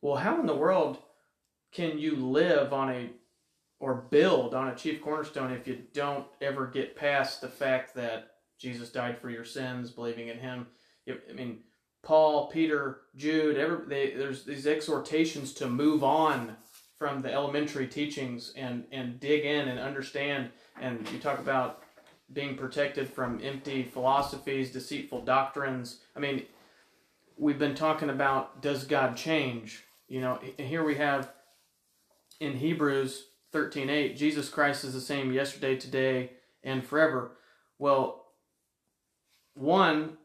Well, 0.00 0.16
how 0.16 0.40
in 0.40 0.46
the 0.46 0.54
world 0.54 0.98
can 1.72 1.98
you 1.98 2.16
live 2.16 2.72
on 2.72 2.90
a 2.90 3.10
or 3.80 4.06
build 4.10 4.54
on 4.54 4.68
a 4.68 4.74
chief 4.74 5.00
cornerstone 5.00 5.52
if 5.52 5.66
you 5.66 5.82
don't 5.94 6.26
ever 6.40 6.66
get 6.66 6.96
past 6.96 7.40
the 7.40 7.48
fact 7.48 7.94
that 7.94 8.30
Jesus 8.58 8.90
died 8.90 9.18
for 9.18 9.30
your 9.30 9.44
sins, 9.44 9.90
believing 9.90 10.28
in 10.28 10.38
Him? 10.38 10.66
I 11.08 11.32
mean, 11.32 11.60
Paul, 12.02 12.48
Peter, 12.48 13.02
Jude, 13.16 13.56
every, 13.56 13.86
they, 13.86 14.14
there's 14.16 14.44
these 14.44 14.66
exhortations 14.66 15.52
to 15.54 15.68
move 15.68 16.02
on 16.02 16.56
from 16.96 17.22
the 17.22 17.32
elementary 17.32 17.86
teachings 17.86 18.52
and 18.56 18.84
and 18.90 19.20
dig 19.20 19.44
in 19.44 19.68
and 19.68 19.78
understand. 19.78 20.50
And 20.80 21.08
you 21.10 21.18
talk 21.18 21.38
about 21.38 21.82
being 22.32 22.56
protected 22.56 23.08
from 23.08 23.40
empty 23.42 23.84
philosophies, 23.84 24.72
deceitful 24.72 25.22
doctrines. 25.22 26.00
I 26.14 26.20
mean, 26.20 26.44
we've 27.36 27.58
been 27.58 27.74
talking 27.74 28.10
about 28.10 28.60
does 28.60 28.84
God 28.84 29.16
change? 29.16 29.84
You 30.08 30.20
know, 30.20 30.40
here 30.58 30.84
we 30.84 30.96
have 30.96 31.32
in 32.40 32.54
Hebrews 32.54 33.27
13:8, 33.52 34.16
Jesus 34.16 34.48
Christ 34.48 34.84
is 34.84 34.94
the 34.94 35.00
same 35.00 35.32
yesterday, 35.32 35.76
today, 35.76 36.32
and 36.62 36.84
forever. 36.84 37.36
Well, 37.78 38.26
one, 39.54 40.18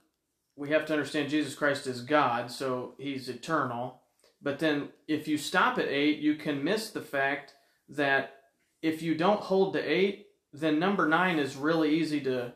we 0.56 0.70
have 0.70 0.86
to 0.86 0.94
understand 0.94 1.30
Jesus 1.30 1.56
Christ 1.56 1.88
is 1.88 2.02
God, 2.02 2.52
so 2.52 2.96
he's 3.00 3.30
eternal. 3.30 4.02
But 4.42 4.60
then 4.60 4.90
if 5.08 5.28
you 5.28 5.38
stop 5.38 5.78
at 5.78 5.88
8, 5.88 6.20
you 6.20 6.36
can 6.36 6.64
miss 6.64 6.90
the 6.90 7.02
fact 7.02 7.56
that 7.90 8.42
if 8.82 9.02
you 9.02 9.16
don't 9.16 9.40
hold 9.40 9.74
to 9.74 9.80
8, 9.80 10.28
then 10.52 10.80
number 10.80 11.08
9 11.08 11.40
is 11.40 11.56
really 11.56 11.96
easy 11.96 12.22
to 12.22 12.54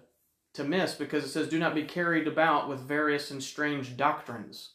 to 0.58 0.63
miss 0.63 0.95
because 0.95 1.23
it 1.23 1.30
says, 1.30 1.47
Do 1.47 1.60
not 1.60 1.75
be 1.75 1.84
carried 1.84 2.27
about 2.27 2.67
with 2.67 2.80
various 2.80 3.30
and 3.30 3.43
strange 3.43 3.95
doctrines. 3.95 4.71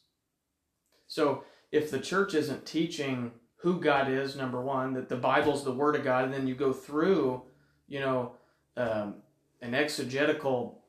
So 1.08 1.44
if 1.72 1.90
the 1.90 1.98
church 1.98 2.34
isn't 2.34 2.64
teaching 2.64 3.32
who 3.62 3.80
God 3.80 4.10
is, 4.10 4.34
number 4.34 4.60
one, 4.60 4.92
that 4.94 5.08
the 5.08 5.16
Bible's 5.16 5.64
the 5.64 5.72
Word 5.72 5.94
of 5.94 6.02
God, 6.02 6.24
and 6.24 6.34
then 6.34 6.48
you 6.48 6.54
go 6.54 6.72
through, 6.72 7.42
you 7.86 8.00
know, 8.00 8.32
um, 8.76 9.14
an 9.60 9.72
exegetical, 9.72 10.82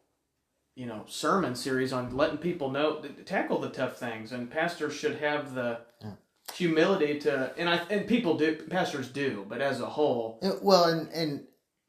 you 0.75 0.87
know, 0.87 1.03
sermon 1.07 1.53
series 1.53 1.93
on 1.93 2.17
letting 2.17 2.39
people 2.39 2.71
know, 2.71 3.03
tackle 3.25 3.59
the 3.59 3.69
tough 3.69 3.97
things, 3.99 4.31
and 4.31 4.49
pastors 4.49 4.95
should 4.95 5.17
have 5.19 5.53
the 5.53 5.81
yeah. 6.01 6.13
humility 6.55 7.19
to, 7.19 7.53
and 7.57 7.69
I 7.69 7.75
and 7.91 8.07
people 8.07 8.37
do, 8.37 8.55
pastors 8.55 9.07
do, 9.07 9.45
but 9.47 9.61
as 9.61 9.79
a 9.79 9.85
whole, 9.85 10.39
well, 10.63 10.85
and 10.85 11.07
and 11.09 11.43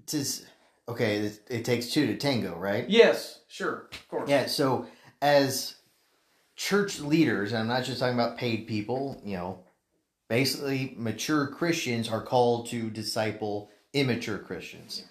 to 0.09 0.23
okay, 0.87 1.17
it, 1.17 1.41
it 1.49 1.65
takes 1.65 1.93
two 1.93 2.07
to 2.09 2.17
tango, 2.19 2.57
right? 2.59 2.89
Yes, 2.91 3.41
sure, 3.49 3.89
of 3.91 4.09
course. 4.09 4.29
Yeah, 4.29 4.45
so 4.47 4.87
as 5.23 5.77
church 6.57 7.01
leaders, 7.01 7.53
and 7.53 7.63
I'm 7.63 7.69
not 7.69 7.85
just 7.85 8.01
talking 8.01 8.15
about 8.15 8.37
paid 8.37 8.67
people, 8.67 9.19
you 9.25 9.39
know, 9.39 9.64
basically 10.35 10.93
mature 10.97 11.47
Christians 11.47 12.09
are 12.09 12.21
called 12.21 12.67
to 12.67 12.91
disciple 12.91 13.71
immature 13.93 14.37
Christians. 14.39 15.05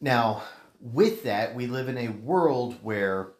Now, 0.00 0.42
with 0.80 1.24
that, 1.24 1.54
we 1.54 1.66
live 1.66 1.90
in 1.90 1.98
a 1.98 2.08
world 2.08 2.76
where 2.80 3.32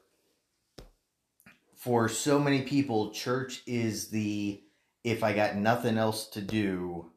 for 1.76 2.10
so 2.10 2.38
many 2.38 2.60
people, 2.60 3.10
church 3.12 3.62
is 3.66 4.08
the 4.08 4.60
if 5.02 5.24
I 5.24 5.32
got 5.32 5.56
nothing 5.56 5.96
else 5.96 6.26
to 6.26 6.42
do 6.42 7.10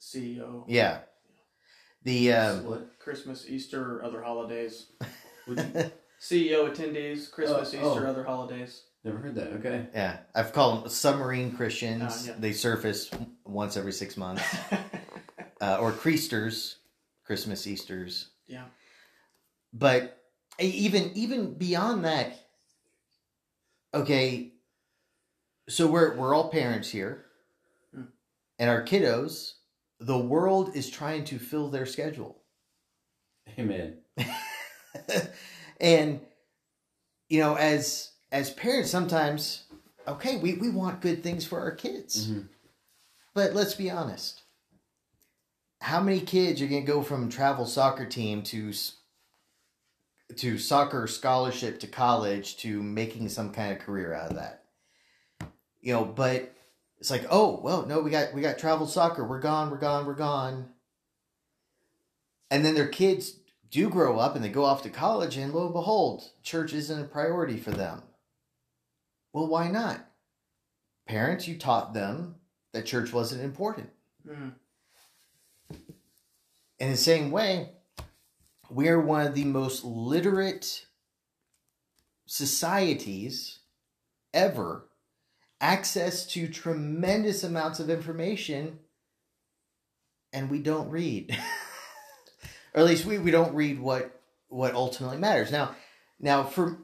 CEO. 0.00 0.64
Yeah. 0.66 1.02
The 2.02 2.32
um, 2.32 2.88
Christmas, 2.98 3.46
Easter, 3.48 4.02
other 4.02 4.24
holidays. 4.24 4.86
CEO 5.48 5.94
attendees, 6.20 7.30
Christmas, 7.30 7.72
oh, 7.74 7.76
Easter, 7.76 8.06
oh. 8.08 8.10
other 8.10 8.24
holidays. 8.24 8.82
Never 9.04 9.18
heard 9.18 9.34
that. 9.36 9.52
Okay. 9.54 9.86
Yeah, 9.94 10.18
I've 10.34 10.52
called 10.52 10.84
them 10.84 10.90
submarine 10.90 11.56
Christians. 11.56 12.28
Uh, 12.28 12.32
yeah. 12.32 12.38
They 12.38 12.52
surface 12.52 13.10
once 13.44 13.76
every 13.76 13.92
six 13.92 14.16
months, 14.16 14.44
uh, 15.60 15.78
or 15.80 15.92
Creasters, 15.92 16.76
Christmas, 17.24 17.66
Easter's. 17.66 18.28
Yeah. 18.46 18.64
But 19.72 20.18
even 20.58 21.12
even 21.14 21.54
beyond 21.54 22.04
that, 22.04 22.38
okay. 23.94 24.52
So 25.68 25.86
we're 25.86 26.16
we're 26.16 26.34
all 26.34 26.50
parents 26.50 26.90
here, 26.90 27.24
hmm. 27.94 28.02
and 28.58 28.68
our 28.68 28.84
kiddos 28.84 29.52
the 30.00 30.18
world 30.18 30.74
is 30.74 30.88
trying 30.88 31.24
to 31.24 31.38
fill 31.38 31.68
their 31.68 31.86
schedule. 31.86 32.38
Amen. 33.58 33.98
and 35.80 36.20
you 37.28 37.38
know, 37.38 37.54
as 37.54 38.10
as 38.32 38.50
parents, 38.50 38.90
sometimes 38.90 39.64
okay, 40.06 40.36
we, 40.36 40.54
we 40.54 40.70
want 40.70 41.00
good 41.00 41.22
things 41.22 41.46
for 41.46 41.60
our 41.60 41.70
kids. 41.70 42.26
Mm-hmm. 42.26 42.40
But 43.34 43.54
let's 43.54 43.74
be 43.74 43.90
honest. 43.90 44.42
How 45.80 46.00
many 46.00 46.20
kids 46.20 46.60
are 46.60 46.66
going 46.66 46.84
to 46.84 46.92
go 46.92 47.02
from 47.02 47.30
travel 47.30 47.64
soccer 47.64 48.04
team 48.04 48.42
to 48.44 48.72
to 50.36 50.58
soccer 50.58 51.06
scholarship 51.06 51.80
to 51.80 51.86
college 51.86 52.56
to 52.58 52.82
making 52.82 53.28
some 53.28 53.52
kind 53.52 53.72
of 53.72 53.78
career 53.78 54.12
out 54.12 54.30
of 54.30 54.36
that? 54.36 54.64
You 55.80 55.94
know, 55.94 56.04
but 56.04 56.54
it's 56.98 57.10
like, 57.10 57.24
oh 57.30 57.60
well, 57.62 57.86
no, 57.86 58.00
we 58.00 58.10
got 58.10 58.34
we 58.34 58.42
got 58.42 58.58
travel 58.58 58.86
soccer. 58.86 59.24
We're 59.24 59.40
gone. 59.40 59.70
We're 59.70 59.78
gone. 59.78 60.04
We're 60.04 60.14
gone. 60.14 60.68
And 62.50 62.64
then 62.64 62.74
their 62.74 62.88
kids 62.88 63.36
do 63.70 63.88
grow 63.88 64.18
up 64.18 64.34
and 64.34 64.44
they 64.44 64.48
go 64.48 64.64
off 64.64 64.82
to 64.82 64.90
college, 64.90 65.36
and 65.36 65.54
lo 65.54 65.64
and 65.64 65.72
behold, 65.72 66.24
church 66.42 66.74
isn't 66.74 67.00
a 67.00 67.04
priority 67.04 67.56
for 67.56 67.70
them. 67.70 68.02
Well, 69.32 69.46
why 69.46 69.68
not? 69.68 70.04
Parents, 71.06 71.46
you 71.46 71.56
taught 71.56 71.94
them 71.94 72.36
that 72.72 72.86
church 72.86 73.12
wasn't 73.12 73.42
important. 73.42 73.90
Mm. 74.28 74.52
In 76.78 76.90
the 76.90 76.96
same 76.96 77.30
way, 77.30 77.70
we 78.70 78.88
are 78.88 79.00
one 79.00 79.26
of 79.26 79.34
the 79.34 79.44
most 79.44 79.84
literate 79.84 80.86
societies 82.26 83.58
ever 84.32 84.86
access 85.60 86.24
to 86.24 86.48
tremendous 86.48 87.42
amounts 87.42 87.80
of 87.80 87.90
information 87.90 88.78
and 90.32 90.48
we 90.48 90.60
don't 90.60 90.88
read 90.88 91.36
or 92.74 92.80
at 92.80 92.86
least 92.86 93.04
we, 93.04 93.18
we 93.18 93.32
don't 93.32 93.54
read 93.54 93.80
what 93.80 94.20
what 94.48 94.74
ultimately 94.74 95.18
matters 95.18 95.50
now 95.50 95.74
now 96.20 96.44
for 96.44 96.78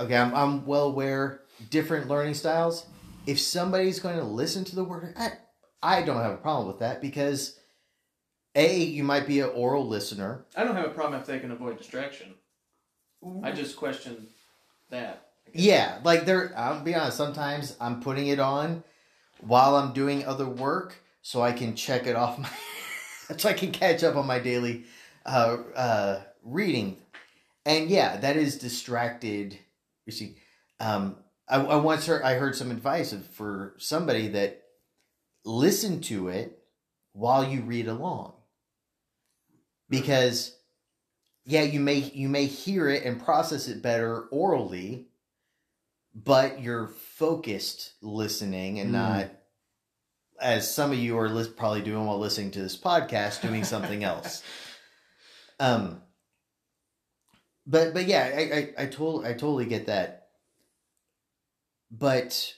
okay 0.00 0.16
I'm, 0.16 0.34
I'm 0.34 0.66
well 0.66 0.86
aware 0.86 1.42
different 1.70 2.08
learning 2.08 2.34
styles 2.34 2.86
if 3.26 3.38
somebody's 3.38 4.00
going 4.00 4.16
to 4.16 4.24
listen 4.24 4.64
to 4.64 4.74
the 4.74 4.84
word 4.84 5.14
I, 5.16 5.32
I 5.82 6.02
don't 6.02 6.22
have 6.22 6.32
a 6.32 6.38
problem 6.38 6.68
with 6.68 6.78
that 6.80 7.00
because 7.00 7.58
a 8.54 8.78
you 8.78 9.04
might 9.04 9.26
be 9.26 9.40
an 9.40 9.50
oral 9.50 9.86
listener 9.86 10.46
i 10.56 10.64
don't 10.64 10.76
have 10.76 10.86
a 10.86 10.90
problem 10.90 11.20
if 11.20 11.26
they 11.26 11.38
can 11.38 11.50
avoid 11.50 11.78
distraction 11.78 12.34
i 13.42 13.52
just 13.52 13.76
question 13.76 14.26
that 14.90 15.28
yeah, 15.54 15.98
like 16.04 16.24
there. 16.24 16.52
I'll 16.56 16.80
be 16.80 16.94
honest. 16.94 17.16
Sometimes 17.16 17.76
I'm 17.80 18.00
putting 18.00 18.28
it 18.28 18.38
on 18.38 18.84
while 19.40 19.76
I'm 19.76 19.92
doing 19.92 20.24
other 20.24 20.48
work, 20.48 20.96
so 21.22 21.42
I 21.42 21.52
can 21.52 21.74
check 21.74 22.06
it 22.06 22.16
off 22.16 22.38
my, 22.38 22.50
so 23.36 23.48
I 23.48 23.52
can 23.52 23.72
catch 23.72 24.02
up 24.02 24.16
on 24.16 24.26
my 24.26 24.38
daily 24.38 24.84
uh, 25.24 25.58
uh, 25.74 26.20
reading. 26.42 26.98
And 27.64 27.90
yeah, 27.90 28.16
that 28.18 28.36
is 28.36 28.58
distracted. 28.58 29.58
You 30.06 30.12
see, 30.12 30.36
um, 30.80 31.16
I, 31.48 31.60
I 31.60 31.76
once 31.76 32.06
heard 32.06 32.22
I 32.22 32.34
heard 32.34 32.56
some 32.56 32.70
advice 32.70 33.12
of, 33.12 33.26
for 33.26 33.74
somebody 33.78 34.28
that 34.28 34.62
listen 35.44 36.00
to 36.02 36.28
it 36.28 36.58
while 37.12 37.48
you 37.48 37.62
read 37.62 37.88
along, 37.88 38.34
because 39.88 40.54
yeah, 41.44 41.62
you 41.62 41.80
may 41.80 41.94
you 41.94 42.28
may 42.28 42.46
hear 42.46 42.88
it 42.88 43.04
and 43.04 43.22
process 43.22 43.68
it 43.68 43.82
better 43.82 44.22
orally 44.30 45.08
but 46.24 46.60
you're 46.60 46.88
focused 46.88 47.92
listening 48.02 48.80
and 48.80 48.90
mm. 48.90 48.94
not 48.94 49.30
as 50.40 50.72
some 50.72 50.92
of 50.92 50.98
you 50.98 51.18
are 51.18 51.28
li- 51.28 51.48
probably 51.56 51.82
doing 51.82 52.06
while 52.06 52.18
listening 52.18 52.50
to 52.52 52.60
this 52.60 52.76
podcast 52.76 53.42
doing 53.42 53.64
something 53.64 54.04
else. 54.04 54.42
Um 55.60 56.02
but 57.66 57.92
but 57.92 58.06
yeah 58.06 58.30
I, 58.32 58.40
I 58.40 58.84
i 58.84 58.86
told 58.86 59.26
i 59.26 59.32
totally 59.32 59.66
get 59.66 59.86
that 59.86 60.17
but 61.90 62.54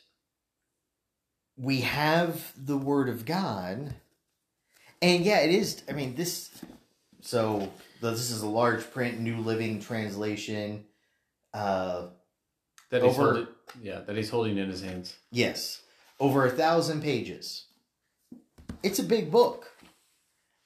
we 1.56 1.82
have 1.82 2.52
the 2.56 2.76
Word 2.76 3.08
of 3.08 3.24
God, 3.24 3.94
and 5.02 5.24
yeah, 5.24 5.40
it 5.40 5.50
is. 5.50 5.82
I 5.88 5.92
mean, 5.92 6.14
this. 6.14 6.50
So 7.22 7.70
this 8.00 8.30
is 8.30 8.42
a 8.42 8.48
large 8.48 8.90
print, 8.92 9.20
New 9.20 9.38
Living 9.38 9.80
Translation. 9.80 10.84
Uh, 11.52 12.06
That 12.90 13.02
he's 13.02 13.12
Over- 13.18 13.22
holding, 13.34 13.46
yeah, 13.82 14.00
that 14.00 14.16
he's 14.16 14.30
holding 14.30 14.56
in 14.58 14.68
his 14.70 14.80
hands. 14.82 15.14
Yes, 15.30 15.82
over 16.18 16.46
a 16.46 16.50
thousand 16.50 17.02
pages. 17.02 17.66
It's 18.82 18.98
a 18.98 19.02
big 19.04 19.30
book. 19.30 19.66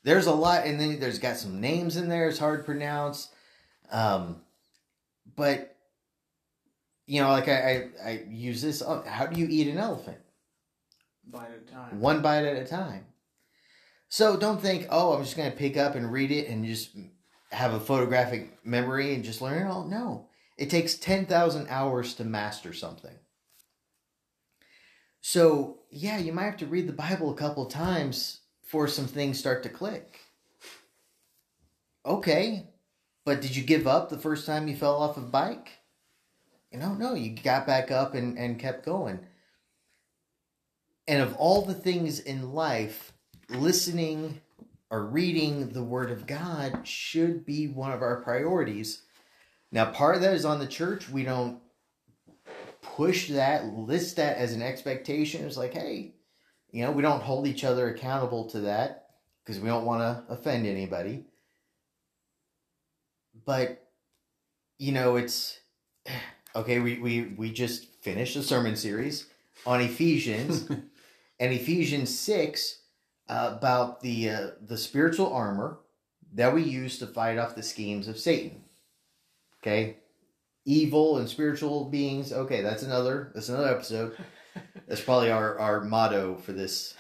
There's 0.05 0.27
a 0.27 0.33
lot, 0.35 0.65
and 0.67 0.79
then 0.79 1.01
there's 1.01 1.19
got 1.19 1.37
some 1.39 1.61
names 1.61 1.97
in 1.97 2.09
there. 2.09 2.29
It's 2.29 2.39
hard 2.39 2.61
to 2.61 2.65
pronounce, 2.65 3.29
um, 3.91 4.43
but 5.37 5.74
you 7.07 7.21
know, 7.21 7.31
like 7.31 7.49
I, 7.49 7.91
I, 8.05 8.09
I 8.09 8.25
use 8.29 8.63
this. 8.63 8.83
oh, 8.83 9.03
How 9.07 9.27
do 9.27 9.39
you 9.39 9.47
eat 9.49 9.69
an 9.69 9.79
elephant? 9.79 10.19
Bite 11.27 11.49
at 11.51 11.69
a 11.69 11.73
time. 11.73 12.01
One 12.01 12.23
bite 12.23 12.45
at 12.45 12.57
a 12.57 12.67
time. 12.67 13.07
So 14.09 14.37
don't 14.37 14.61
think, 14.61 14.87
oh, 14.91 15.15
I'm 15.15 15.25
just 15.25 15.37
going 15.37 15.51
to 15.51 15.57
pick 15.57 15.77
up 15.77 15.95
and 15.95 16.13
read 16.13 16.31
it 16.31 16.49
and 16.49 16.65
just 16.65 16.97
have 17.51 17.75
a 17.75 17.81
photographic 17.81 18.65
memory 18.65 19.15
and 19.15 19.25
just 19.25 19.43
learn 19.43 19.67
it 19.67 19.71
all. 19.71 19.85
No, 19.87 20.29
it 20.57 20.71
takes 20.71 20.95
10,000 20.95 21.67
hours 21.69 22.15
to 22.15 22.25
master 22.25 22.73
something. 22.73 23.15
So, 25.21 25.79
yeah, 25.91 26.19
you 26.19 26.33
might 26.33 26.45
have 26.45 26.59
to 26.59 26.67
read 26.67 26.87
the 26.87 26.93
Bible 26.93 27.31
a 27.31 27.37
couple 27.37 27.65
times 27.67 28.41
before 28.63 28.89
some 28.89 29.07
things 29.07 29.39
start 29.39 29.63
to 29.63 29.69
click. 29.69 30.21
Okay, 32.07 32.69
but 33.25 33.41
did 33.41 33.57
you 33.57 33.63
give 33.63 33.87
up 33.87 34.11
the 34.11 34.19
first 34.19 34.45
time 34.47 34.69
you 34.69 34.77
fell 34.77 34.97
off 34.97 35.17
a 35.17 35.21
bike? 35.21 35.71
You 36.75 36.81
know, 36.81 36.93
no, 36.93 37.15
you 37.15 37.37
got 37.37 37.69
back 37.69 37.93
up 37.93 38.15
and, 38.15 38.37
and 38.37 38.59
kept 38.59 38.85
going. 38.85 39.21
And 41.07 41.23
of 41.23 41.37
all 41.37 41.63
the 41.63 41.73
things 41.73 42.19
in 42.19 42.53
life, 42.53 43.13
listening 43.49 44.41
or 44.91 45.07
reading 45.07 45.69
the 45.69 45.85
Word 45.85 46.11
of 46.11 46.27
God 46.27 46.81
should 46.83 47.47
be 47.47 47.69
one 47.69 47.93
of 47.93 48.03
our 48.03 48.23
priorities. 48.23 49.03
Now, 49.71 49.93
part 49.93 50.17
of 50.17 50.23
that 50.23 50.35
is 50.35 50.45
on 50.45 50.59
the 50.59 50.67
church. 50.67 51.09
We 51.09 51.23
don't 51.23 51.61
push 52.83 53.29
that, 53.29 53.67
list 53.67 54.17
that 54.17 54.37
as 54.39 54.53
an 54.53 54.61
expectation. 54.61 55.47
It's 55.47 55.57
like, 55.57 55.75
hey, 55.75 56.17
you 56.73 56.85
know, 56.85 56.91
we 56.91 57.03
don't 57.03 57.23
hold 57.23 57.47
each 57.47 57.63
other 57.63 57.89
accountable 57.89 58.51
to 58.51 58.63
that 58.63 59.11
because 59.45 59.61
we 59.61 59.69
don't 59.69 59.85
want 59.85 60.01
to 60.01 60.33
offend 60.33 60.67
anybody. 60.67 61.23
But, 63.47 63.87
you 64.81 64.91
know, 64.91 65.15
it's 65.15 65.61
okay. 66.55 66.81
We, 66.81 66.99
we, 66.99 67.35
we 67.37 67.53
just 67.53 67.87
finished 68.03 68.37
a 68.37 68.43
sermon 68.43 68.77
series 68.77 69.27
on 69.67 69.81
Ephesians 69.81 70.69
and 71.41 71.53
Ephesians 71.53 72.17
6 72.19 72.81
uh, 73.29 73.55
about 73.57 74.01
the 74.01 74.31
uh, 74.31 74.47
the 74.61 74.77
spiritual 74.77 75.33
armor 75.33 75.79
that 76.35 76.53
we 76.55 76.63
use 76.63 76.99
to 76.99 77.07
fight 77.07 77.39
off 77.39 77.55
the 77.55 77.63
schemes 77.63 78.09
of 78.09 78.19
Satan. 78.19 78.65
Okay? 79.63 79.99
Evil 80.67 81.19
and 81.19 81.29
spiritual 81.29 81.87
beings. 81.87 82.33
Okay, 82.33 82.61
that's 82.61 82.83
another 82.83 83.31
that's 83.35 83.49
another 83.49 83.71
episode. 83.71 84.17
That's 84.87 85.01
probably 85.01 85.31
our 85.31 85.59
our 85.59 85.81
motto 85.83 86.37
for 86.37 86.53
this. 86.53 86.95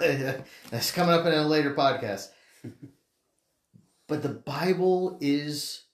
Yeah. 0.00 0.40
that's 0.70 0.90
coming 0.90 1.14
up 1.14 1.26
in 1.26 1.32
a 1.32 1.46
later 1.46 1.74
podcast. 1.74 2.28
but 4.06 4.22
the 4.22 4.28
Bible 4.28 5.18
is 5.20 5.84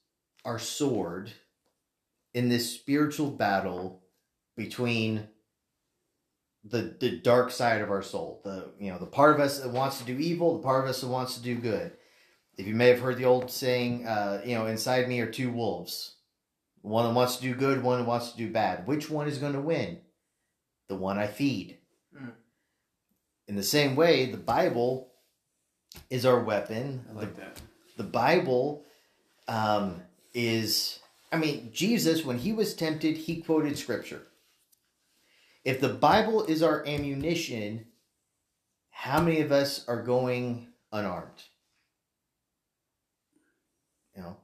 our 0.44 0.59
sword 0.59 1.33
in 2.35 2.49
this 2.49 2.73
spiritual 2.73 3.31
battle 3.31 4.03
between 4.57 5.29
the 6.64 6.97
the 6.99 7.18
dark 7.18 7.51
side 7.51 7.81
of 7.81 7.90
our 7.90 8.03
soul. 8.03 8.40
The 8.44 8.73
you 8.79 8.90
know 8.90 8.99
the 8.99 9.07
part 9.07 9.35
of 9.35 9.40
us 9.40 9.61
that 9.61 9.70
wants 9.70 9.99
to 9.99 10.05
do 10.05 10.18
evil, 10.18 10.57
the 10.57 10.62
part 10.62 10.85
of 10.85 10.90
us 10.90 11.01
that 11.01 11.09
wants 11.09 11.37
to 11.37 11.42
do 11.42 11.55
good. 11.55 11.92
If 12.57 12.66
you 12.66 12.75
may 12.75 12.88
have 12.88 13.01
heard 13.01 13.16
the 13.16 13.25
old 13.25 13.51
saying, 13.51 14.07
uh, 14.07 14.42
you 14.44 14.55
know, 14.55 14.66
inside 14.66 15.09
me 15.09 15.20
are 15.20 15.31
two 15.31 15.51
wolves. 15.51 16.16
One 16.83 17.07
that 17.07 17.14
wants 17.14 17.37
to 17.37 17.42
do 17.42 17.55
good, 17.55 17.83
one 17.83 17.99
that 17.99 18.07
wants 18.07 18.31
to 18.31 18.37
do 18.37 18.51
bad. 18.51 18.87
Which 18.87 19.11
one 19.11 19.27
is 19.27 19.38
going 19.38 19.55
to 19.55 19.61
win? 19.61 19.99
The 20.88 20.94
one 20.94 21.18
I 21.18 21.27
feed. 21.27 21.79
Mm. 22.14 22.33
In 23.49 23.57
the 23.57 23.62
same 23.62 23.97
way, 23.97 24.27
the 24.27 24.37
Bible 24.37 25.11
is 26.11 26.27
our 26.27 26.38
weapon. 26.38 27.05
I 27.11 27.12
like 27.14 27.37
that. 27.37 27.61
The 27.97 28.05
Bible 28.05 28.85
um, 29.49 30.03
is, 30.33 31.01
I 31.35 31.37
mean, 31.37 31.70
Jesus, 31.73 32.25
when 32.25 32.38
he 32.38 32.53
was 32.53 32.75
tempted, 32.75 33.16
he 33.16 33.42
quoted 33.42 33.77
scripture. 33.77 34.29
If 35.64 35.81
the 35.81 35.88
Bible 35.88 36.44
is 36.44 36.62
our 36.62 36.87
ammunition, 36.87 37.87
how 38.90 39.20
many 39.20 39.40
of 39.40 39.51
us 39.51 39.85
are 39.88 40.01
going 40.01 40.68
unarmed? 40.92 41.42
You 44.14 44.23
know, 44.23 44.37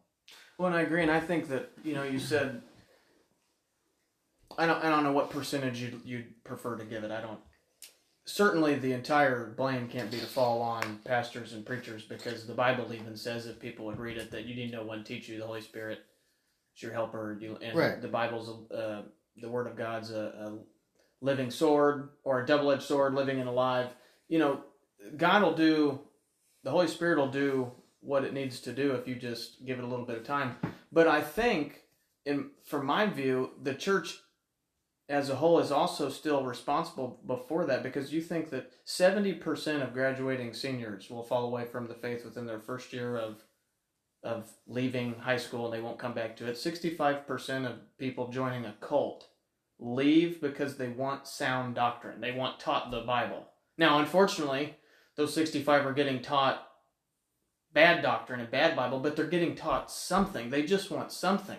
Well, 0.58 0.66
and 0.66 0.76
I 0.76 0.80
agree, 0.80 1.02
and 1.02 1.12
I 1.12 1.20
think 1.20 1.46
that 1.50 1.70
you 1.84 1.94
know 1.94 2.02
you 2.02 2.18
said 2.18 2.60
I 4.58 4.66
don't 4.66 4.84
I 4.84 4.90
don't 4.90 5.04
know 5.04 5.12
what 5.12 5.30
percentage 5.30 5.80
you'd 5.80 6.00
you'd 6.04 6.42
prefer 6.42 6.76
to 6.76 6.84
give 6.84 7.04
it. 7.04 7.12
I 7.12 7.20
don't. 7.20 7.38
Certainly, 8.24 8.80
the 8.80 8.94
entire 8.94 9.54
blame 9.56 9.86
can't 9.86 10.10
be 10.10 10.18
to 10.18 10.26
fall 10.26 10.60
on 10.60 10.98
pastors 11.04 11.52
and 11.52 11.64
preachers 11.64 12.02
because 12.02 12.48
the 12.48 12.54
Bible 12.54 12.92
even 12.92 13.16
says, 13.16 13.46
if 13.46 13.60
people 13.60 13.86
would 13.86 14.00
read 14.00 14.16
it, 14.16 14.32
that 14.32 14.44
you 14.44 14.56
need 14.56 14.72
no 14.72 14.82
one 14.82 15.04
teach 15.04 15.28
you. 15.28 15.38
The 15.38 15.46
Holy 15.46 15.60
Spirit 15.60 16.00
is 16.76 16.82
your 16.82 16.92
helper. 16.92 17.36
You 17.40 17.58
and 17.60 17.76
Right. 17.76 18.00
the 18.00 18.08
Bible's 18.08 18.70
uh, 18.72 19.02
the 19.36 19.48
Word 19.48 19.66
of 19.66 19.76
God's 19.76 20.10
a, 20.10 20.20
a 20.20 20.58
living 21.20 21.50
sword 21.50 22.10
or 22.24 22.40
a 22.42 22.46
double 22.46 22.70
edged 22.70 22.82
sword, 22.82 23.14
living 23.14 23.40
and 23.40 23.48
alive. 23.48 23.88
You 24.28 24.38
know, 24.38 24.64
God 25.16 25.42
will 25.42 25.54
do. 25.54 26.00
The 26.62 26.70
Holy 26.70 26.88
Spirit 26.88 27.18
will 27.18 27.30
do 27.30 27.72
what 28.00 28.24
it 28.24 28.32
needs 28.34 28.60
to 28.60 28.72
do 28.72 28.92
if 28.92 29.06
you 29.08 29.14
just 29.14 29.64
give 29.64 29.78
it 29.78 29.84
a 29.84 29.88
little 29.88 30.04
bit 30.06 30.16
of 30.18 30.24
time. 30.24 30.56
But 30.92 31.06
I 31.06 31.20
think, 31.22 31.80
in 32.24 32.50
from 32.64 32.86
my 32.86 33.06
view, 33.06 33.50
the 33.62 33.74
church 33.74 34.18
as 35.08 35.28
a 35.28 35.34
whole 35.36 35.58
is 35.58 35.72
also 35.72 36.08
still 36.08 36.44
responsible 36.44 37.20
before 37.26 37.64
that 37.66 37.82
because 37.82 38.12
you 38.12 38.20
think 38.22 38.48
that 38.50 38.70
70% 38.86 39.82
of 39.82 39.92
graduating 39.92 40.54
seniors 40.54 41.10
will 41.10 41.24
fall 41.24 41.46
away 41.46 41.64
from 41.64 41.88
the 41.88 41.94
faith 41.94 42.24
within 42.24 42.46
their 42.46 42.60
first 42.60 42.92
year 42.92 43.16
of 43.16 43.42
of 44.22 44.50
leaving 44.66 45.14
high 45.14 45.36
school 45.36 45.66
and 45.66 45.74
they 45.74 45.80
won't 45.80 45.98
come 45.98 46.14
back 46.14 46.36
to 46.36 46.46
it. 46.46 46.56
65% 46.56 47.66
of 47.66 47.96
people 47.98 48.28
joining 48.28 48.64
a 48.64 48.74
cult 48.80 49.26
leave 49.78 50.40
because 50.40 50.76
they 50.76 50.88
want 50.88 51.26
sound 51.26 51.74
doctrine. 51.74 52.20
They 52.20 52.32
want 52.32 52.60
taught 52.60 52.90
the 52.90 53.00
Bible. 53.00 53.46
Now, 53.78 53.98
unfortunately, 53.98 54.76
those 55.16 55.32
65 55.34 55.86
are 55.86 55.92
getting 55.92 56.20
taught 56.20 56.66
bad 57.72 58.02
doctrine 58.02 58.40
and 58.40 58.50
bad 58.50 58.76
Bible, 58.76 59.00
but 59.00 59.16
they're 59.16 59.26
getting 59.26 59.54
taught 59.54 59.90
something. 59.90 60.50
They 60.50 60.62
just 60.62 60.90
want 60.90 61.12
something. 61.12 61.58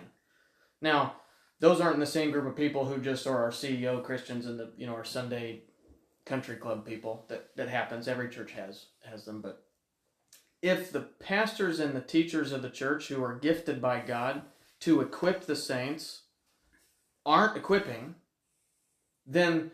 Now, 0.80 1.16
those 1.60 1.80
aren't 1.80 1.98
the 1.98 2.06
same 2.06 2.30
group 2.30 2.46
of 2.46 2.56
people 2.56 2.84
who 2.84 3.00
just 3.00 3.26
are 3.26 3.44
our 3.44 3.50
CEO 3.50 4.02
Christians 4.02 4.46
and 4.46 4.58
the 4.58 4.72
you 4.76 4.86
know 4.86 4.94
our 4.94 5.04
Sunday 5.04 5.62
country 6.24 6.56
club 6.56 6.84
people. 6.84 7.24
That 7.28 7.56
that 7.56 7.68
happens. 7.68 8.08
Every 8.08 8.28
church 8.28 8.52
has 8.52 8.86
has 9.08 9.24
them, 9.24 9.40
but 9.40 9.64
if 10.62 10.92
the 10.92 11.00
pastors 11.00 11.80
and 11.80 11.94
the 11.94 12.00
teachers 12.00 12.52
of 12.52 12.62
the 12.62 12.70
church 12.70 13.08
who 13.08 13.22
are 13.22 13.34
gifted 13.34 13.82
by 13.82 14.00
God 14.00 14.42
to 14.80 15.00
equip 15.00 15.44
the 15.44 15.56
saints 15.56 16.22
aren't 17.26 17.56
equipping, 17.56 18.14
then 19.26 19.72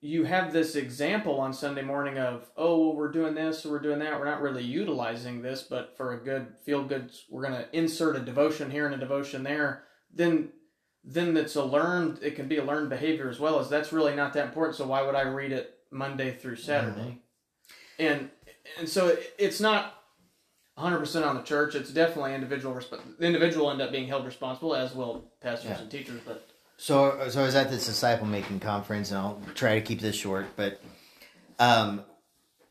you 0.00 0.24
have 0.24 0.52
this 0.52 0.76
example 0.76 1.40
on 1.40 1.52
Sunday 1.52 1.82
morning 1.82 2.18
of, 2.18 2.50
oh, 2.56 2.80
well, 2.80 2.96
we're 2.96 3.12
doing 3.12 3.34
this, 3.34 3.66
we're 3.66 3.80
doing 3.80 3.98
that. 3.98 4.18
We're 4.18 4.24
not 4.24 4.40
really 4.40 4.62
utilizing 4.62 5.42
this, 5.42 5.62
but 5.62 5.96
for 5.96 6.14
a 6.14 6.24
good 6.24 6.54
feel 6.64 6.84
good, 6.84 7.10
we're 7.28 7.42
going 7.42 7.60
to 7.60 7.76
insert 7.76 8.16
a 8.16 8.20
devotion 8.20 8.70
here 8.70 8.86
and 8.86 8.94
a 8.94 8.98
devotion 8.98 9.42
there. 9.42 9.84
Then, 10.14 10.50
then 11.04 11.36
it's 11.36 11.56
a 11.56 11.64
learned. 11.64 12.20
It 12.22 12.36
can 12.36 12.48
be 12.48 12.58
a 12.58 12.64
learned 12.64 12.90
behavior 12.90 13.28
as 13.28 13.40
well 13.40 13.58
as 13.58 13.68
that's 13.68 13.92
really 13.92 14.14
not 14.14 14.32
that 14.34 14.46
important. 14.46 14.76
So 14.76 14.86
why 14.86 15.02
would 15.02 15.14
I 15.14 15.22
read 15.22 15.52
it 15.52 15.74
Monday 15.90 16.32
through 16.34 16.56
Saturday? 16.56 17.18
Mm-hmm. 17.98 18.06
And 18.06 18.30
and 18.78 18.88
so 18.88 19.16
it's 19.38 19.60
not 19.60 19.97
100% 20.78 21.26
on 21.26 21.36
the 21.36 21.42
church. 21.42 21.74
It's 21.74 21.90
definitely 21.90 22.34
individual. 22.34 22.74
Resp- 22.74 23.00
the 23.18 23.26
individual 23.26 23.66
will 23.66 23.72
end 23.72 23.82
up 23.82 23.90
being 23.90 24.08
held 24.08 24.24
responsible, 24.24 24.74
as 24.74 24.94
well 24.94 25.24
pastors 25.40 25.70
Yeah. 25.70 25.80
and 25.80 25.90
teachers. 25.90 26.20
But 26.24 26.48
So, 26.76 27.28
so 27.28 27.40
I 27.42 27.44
was 27.44 27.54
at 27.54 27.70
this 27.70 27.86
disciple 27.86 28.26
making 28.26 28.60
conference, 28.60 29.10
and 29.10 29.18
I'll 29.18 29.40
try 29.54 29.74
to 29.74 29.80
keep 29.80 30.00
this 30.00 30.14
short. 30.16 30.46
But 30.56 30.80
um, 31.58 32.04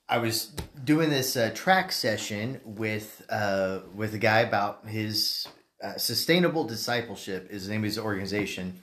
I 0.07 0.19
was 0.19 0.51
doing 0.83 1.09
this 1.09 1.35
uh, 1.35 1.51
track 1.53 1.91
session 1.91 2.61
with 2.63 3.25
uh, 3.29 3.79
with 3.93 4.13
a 4.13 4.17
guy 4.17 4.39
about 4.39 4.87
his 4.87 5.47
uh, 5.83 5.97
sustainable 5.97 6.63
discipleship. 6.63 7.47
Is 7.51 7.65
the 7.65 7.71
name 7.73 7.81
of 7.81 7.85
his 7.85 7.99
organization, 7.99 8.79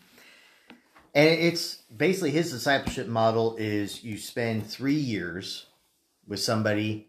and 1.15 1.29
it's 1.31 1.77
basically 1.97 2.31
his 2.33 2.51
discipleship 2.53 3.07
model 3.07 3.57
is 3.57 4.05
you 4.05 4.19
spend 4.19 4.67
three 4.67 4.93
years 4.93 5.67
with 6.27 6.41
somebody 6.41 7.09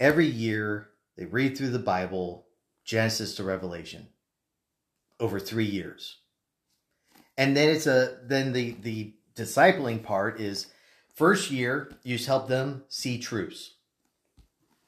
every 0.00 0.26
year. 0.26 0.88
They 1.16 1.26
read 1.26 1.56
through 1.56 1.70
the 1.70 1.78
Bible, 1.78 2.46
Genesis 2.84 3.34
to 3.36 3.44
Revelation, 3.44 4.08
over 5.20 5.38
three 5.38 5.64
years 5.64 6.18
and 7.36 7.56
then 7.56 7.68
it's 7.68 7.86
a 7.86 8.18
then 8.24 8.52
the 8.52 8.76
the 8.82 9.14
discipling 9.36 10.02
part 10.02 10.40
is 10.40 10.68
first 11.14 11.50
year 11.50 11.92
you 12.02 12.16
just 12.16 12.28
help 12.28 12.48
them 12.48 12.84
see 12.88 13.18
truths. 13.18 13.74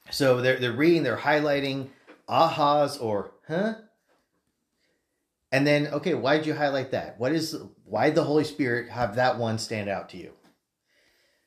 So 0.09 0.41
they're 0.41 0.57
they're 0.57 0.71
reading, 0.71 1.03
they're 1.03 1.17
highlighting 1.17 1.89
ahas 2.29 3.01
or 3.01 3.31
huh, 3.47 3.75
and 5.51 5.67
then 5.67 5.87
okay, 5.87 6.13
why 6.13 6.37
did 6.37 6.45
you 6.45 6.53
highlight 6.53 6.91
that? 6.91 7.19
What 7.19 7.33
is 7.33 7.57
why 7.83 8.09
the 8.09 8.23
Holy 8.23 8.43
Spirit 8.43 8.89
have 8.89 9.15
that 9.15 9.37
one 9.37 9.57
stand 9.57 9.89
out 9.89 10.09
to 10.09 10.17
you? 10.17 10.31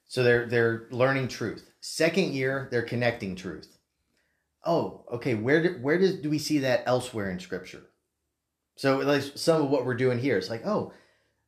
So 0.06 0.22
they're 0.22 0.46
they're 0.46 0.86
learning 0.90 1.28
truth. 1.28 1.70
Second 1.80 2.34
year, 2.34 2.68
they're 2.70 2.82
connecting 2.82 3.34
truth. 3.36 3.78
Oh, 4.64 5.04
okay. 5.12 5.34
Where 5.34 5.62
do, 5.62 5.78
where 5.80 5.98
does 5.98 6.16
do 6.20 6.30
we 6.30 6.38
see 6.38 6.58
that 6.58 6.82
elsewhere 6.86 7.30
in 7.30 7.40
Scripture? 7.40 7.82
So 8.76 8.98
like 8.98 9.22
some 9.34 9.62
of 9.62 9.70
what 9.70 9.84
we're 9.84 9.94
doing 9.94 10.18
here, 10.18 10.38
it's 10.38 10.50
like, 10.50 10.66
oh, 10.66 10.92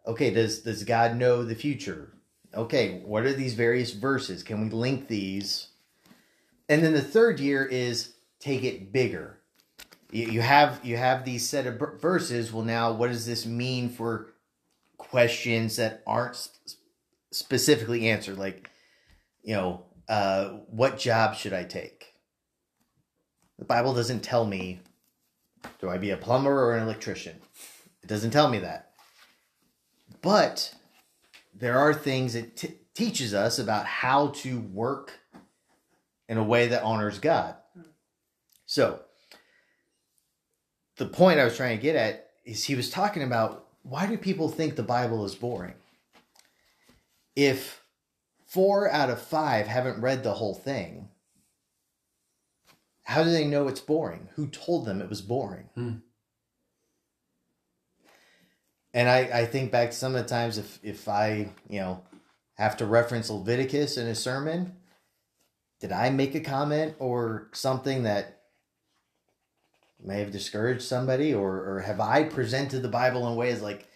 okay. 0.07 0.31
Does 0.31 0.61
does 0.61 0.85
God 0.85 1.17
know 1.17 1.45
the 1.45 1.55
future? 1.55 2.15
Okay, 2.55 3.01
what 3.05 3.25
are 3.25 3.33
these 3.33 3.55
various 3.55 3.93
verses? 3.93 4.43
Can 4.43 4.61
we 4.61 4.69
link 4.69 5.09
these? 5.09 5.69
And 6.69 6.85
then 6.85 6.93
the 6.93 7.03
third 7.03 7.41
year 7.41 7.65
is 7.65 8.15
take 8.41 8.63
it 8.65 8.93
bigger. 8.93 9.39
You, 10.11 10.27
you 10.27 10.41
have 10.43 10.81
you 10.85 10.97
have 10.97 11.25
these 11.25 11.49
set 11.49 11.67
of 11.67 11.81
verses. 12.01 12.53
Well, 12.53 12.65
now 12.65 12.93
what 12.93 13.09
does 13.09 13.27
this 13.27 13.47
mean 13.47 13.89
for 13.89 14.35
questions 14.99 15.77
that 15.77 16.03
aren't 16.07 16.49
specifically 17.31 18.09
answered? 18.11 18.39
Like, 18.39 18.71
you 19.43 19.55
know, 19.55 19.87
uh, 20.09 20.49
what 20.69 20.99
job 20.99 21.35
should 21.37 21.55
I 21.55 21.65
take? 21.65 22.12
The 23.59 23.65
Bible 23.65 23.95
doesn't 23.95 24.23
tell 24.23 24.45
me, 24.45 24.81
do 25.81 25.89
I 25.89 25.99
be 25.99 26.11
a 26.11 26.17
plumber 26.17 26.65
or 26.65 26.77
an 26.77 26.83
electrician? 26.83 27.37
It 28.03 28.09
doesn't 28.09 28.31
tell 28.31 28.49
me 28.49 28.59
that. 28.59 28.91
But 30.21 30.75
there 31.55 31.79
are 31.79 31.95
things 31.95 32.35
it 32.35 32.57
t- 32.57 32.75
teaches 32.95 33.35
us 33.35 33.59
about 33.59 33.87
how 33.87 34.29
to 34.29 34.61
work 34.61 35.13
in 36.29 36.39
a 36.39 36.45
way 36.45 36.69
that 36.69 36.83
honors 36.83 37.19
God. 37.19 37.57
So, 38.67 39.01
the 40.97 41.07
point 41.07 41.41
I 41.41 41.45
was 41.45 41.57
trying 41.57 41.77
to 41.77 41.83
get 41.83 41.97
at 41.97 42.31
is 42.45 42.65
he 42.65 42.75
was 42.75 42.91
talking 42.91 43.23
about 43.23 43.67
why 43.83 44.07
do 44.07 44.17
people 44.17 44.49
think 44.49 44.77
the 44.77 44.83
Bible 44.83 45.25
is 45.25 45.35
boring? 45.35 45.75
If 47.35 47.83
four 48.47 48.91
out 48.91 49.11
of 49.11 49.21
five 49.21 49.67
haven't 49.67 50.01
read 50.01 50.23
the 50.23 50.35
whole 50.35 50.55
thing, 50.55 51.09
how 53.05 53.25
do 53.25 53.31
they 53.31 53.47
know 53.47 53.69
it's 53.69 53.81
boring? 53.81 54.29
Who 54.35 54.47
told 54.47 54.87
them 54.87 55.01
it 55.01 55.09
was 55.09 55.23
boring? 55.23 55.69
Hmm. 55.75 55.93
And 58.95 59.09
I, 59.09 59.19
I 59.41 59.47
think 59.47 59.73
back 59.73 59.91
to 59.91 59.97
some 59.97 60.15
of 60.15 60.23
the 60.23 60.29
times 60.29 60.59
if, 60.59 60.79
if 60.83 61.09
I, 61.09 61.49
you 61.69 61.81
know, 61.81 62.03
have 62.55 62.77
to 62.77 62.87
reference 62.87 63.31
Leviticus 63.31 63.97
in 63.97 64.07
a 64.07 64.15
sermon, 64.15 64.77
did 65.81 65.93
I 65.93 66.11
make 66.11 66.35
a 66.35 66.41
comment 66.41 66.95
or 66.99 67.49
something 67.53 68.03
that 68.05 68.43
may 70.05 70.21
have 70.21 70.31
discouraged 70.31 70.83
somebody 70.83 71.33
or, 71.33 71.77
or 71.77 71.81
have 71.81 72.01
I 72.01 72.25
presented 72.25 72.83
the 72.83 72.89
Bible 72.89 73.29
in 73.29 73.37
ways 73.37 73.63
like, 73.63 73.89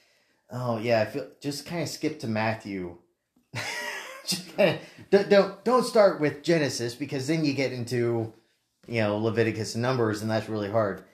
oh 0.51 0.79
yeah, 0.79 1.03
I 1.03 1.05
feel 1.07 1.29
just 1.41 1.67
kind 1.67 1.83
of 1.83 1.89
skip 1.89 2.21
to 2.21 2.27
Matthew. 2.27 2.97
just 4.27 4.57
kind 4.57 4.77
of 4.77 4.81
don't, 5.11 5.29
don't 5.29 5.65
don't 5.65 5.85
start 5.85 6.21
with 6.21 6.43
Genesis 6.43 6.95
because 6.95 7.27
then 7.27 7.45
you 7.45 7.53
get 7.53 7.73
into 7.73 8.33
you 8.87 9.01
know 9.01 9.19
Leviticus 9.19 9.75
and 9.75 9.83
Numbers 9.83 10.23
and 10.23 10.31
that's 10.31 10.49
really 10.49 10.71
hard. 10.71 11.05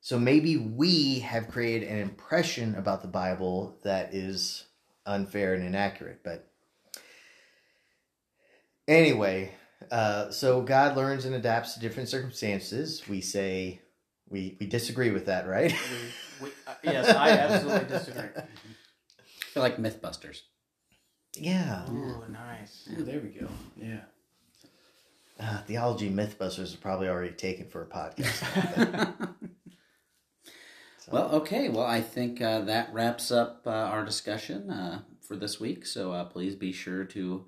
So 0.00 0.18
maybe 0.18 0.56
we 0.56 1.20
have 1.20 1.48
created 1.48 1.88
an 1.88 1.98
impression 1.98 2.74
about 2.74 3.02
the 3.02 3.08
Bible 3.08 3.78
that 3.84 4.14
is 4.14 4.64
unfair 5.06 5.54
and 5.54 5.64
inaccurate. 5.64 6.22
But 6.24 6.50
anyway, 8.88 9.54
uh, 9.90 10.30
so 10.30 10.60
God 10.62 10.96
learns 10.96 11.24
and 11.24 11.34
adapts 11.34 11.74
to 11.74 11.80
different 11.80 12.08
circumstances. 12.08 13.02
We 13.08 13.20
say 13.20 13.80
we 14.28 14.56
we 14.58 14.66
disagree 14.66 15.10
with 15.10 15.26
that, 15.26 15.46
right? 15.46 15.72
We, 16.40 16.46
we, 16.46 16.52
uh, 16.66 16.74
yes, 16.82 17.08
I 17.08 17.30
absolutely 17.30 17.88
disagree. 17.88 18.30
I 18.36 18.44
feel 19.54 19.62
like 19.62 19.76
MythBusters. 19.76 20.40
yeah. 21.34 21.88
Ooh, 21.90 22.24
nice. 22.30 22.88
Ooh, 22.90 23.04
there 23.04 23.20
we 23.20 23.28
go. 23.28 23.48
Yeah. 23.76 24.00
Uh, 25.42 25.60
theology 25.62 26.08
Mythbusters 26.08 26.72
are 26.74 26.78
probably 26.78 27.08
already 27.08 27.32
taken 27.34 27.66
for 27.66 27.82
a 27.82 27.86
podcast. 27.86 29.28
Well, 31.10 31.30
okay. 31.32 31.68
Well, 31.68 31.84
I 31.84 32.00
think 32.00 32.40
uh, 32.40 32.60
that 32.60 32.92
wraps 32.92 33.30
up 33.30 33.62
uh, 33.66 33.70
our 33.70 34.04
discussion 34.04 34.70
uh, 34.70 35.02
for 35.20 35.36
this 35.36 35.60
week. 35.60 35.84
So 35.84 36.12
uh, 36.12 36.24
please 36.24 36.54
be 36.54 36.72
sure 36.72 37.04
to 37.04 37.44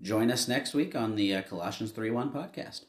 join 0.00 0.30
us 0.30 0.46
next 0.46 0.74
week 0.74 0.94
on 0.94 1.16
the 1.16 1.34
uh, 1.34 1.42
Colossians 1.42 1.90
3 1.90 2.10
1 2.10 2.30
podcast. 2.30 2.84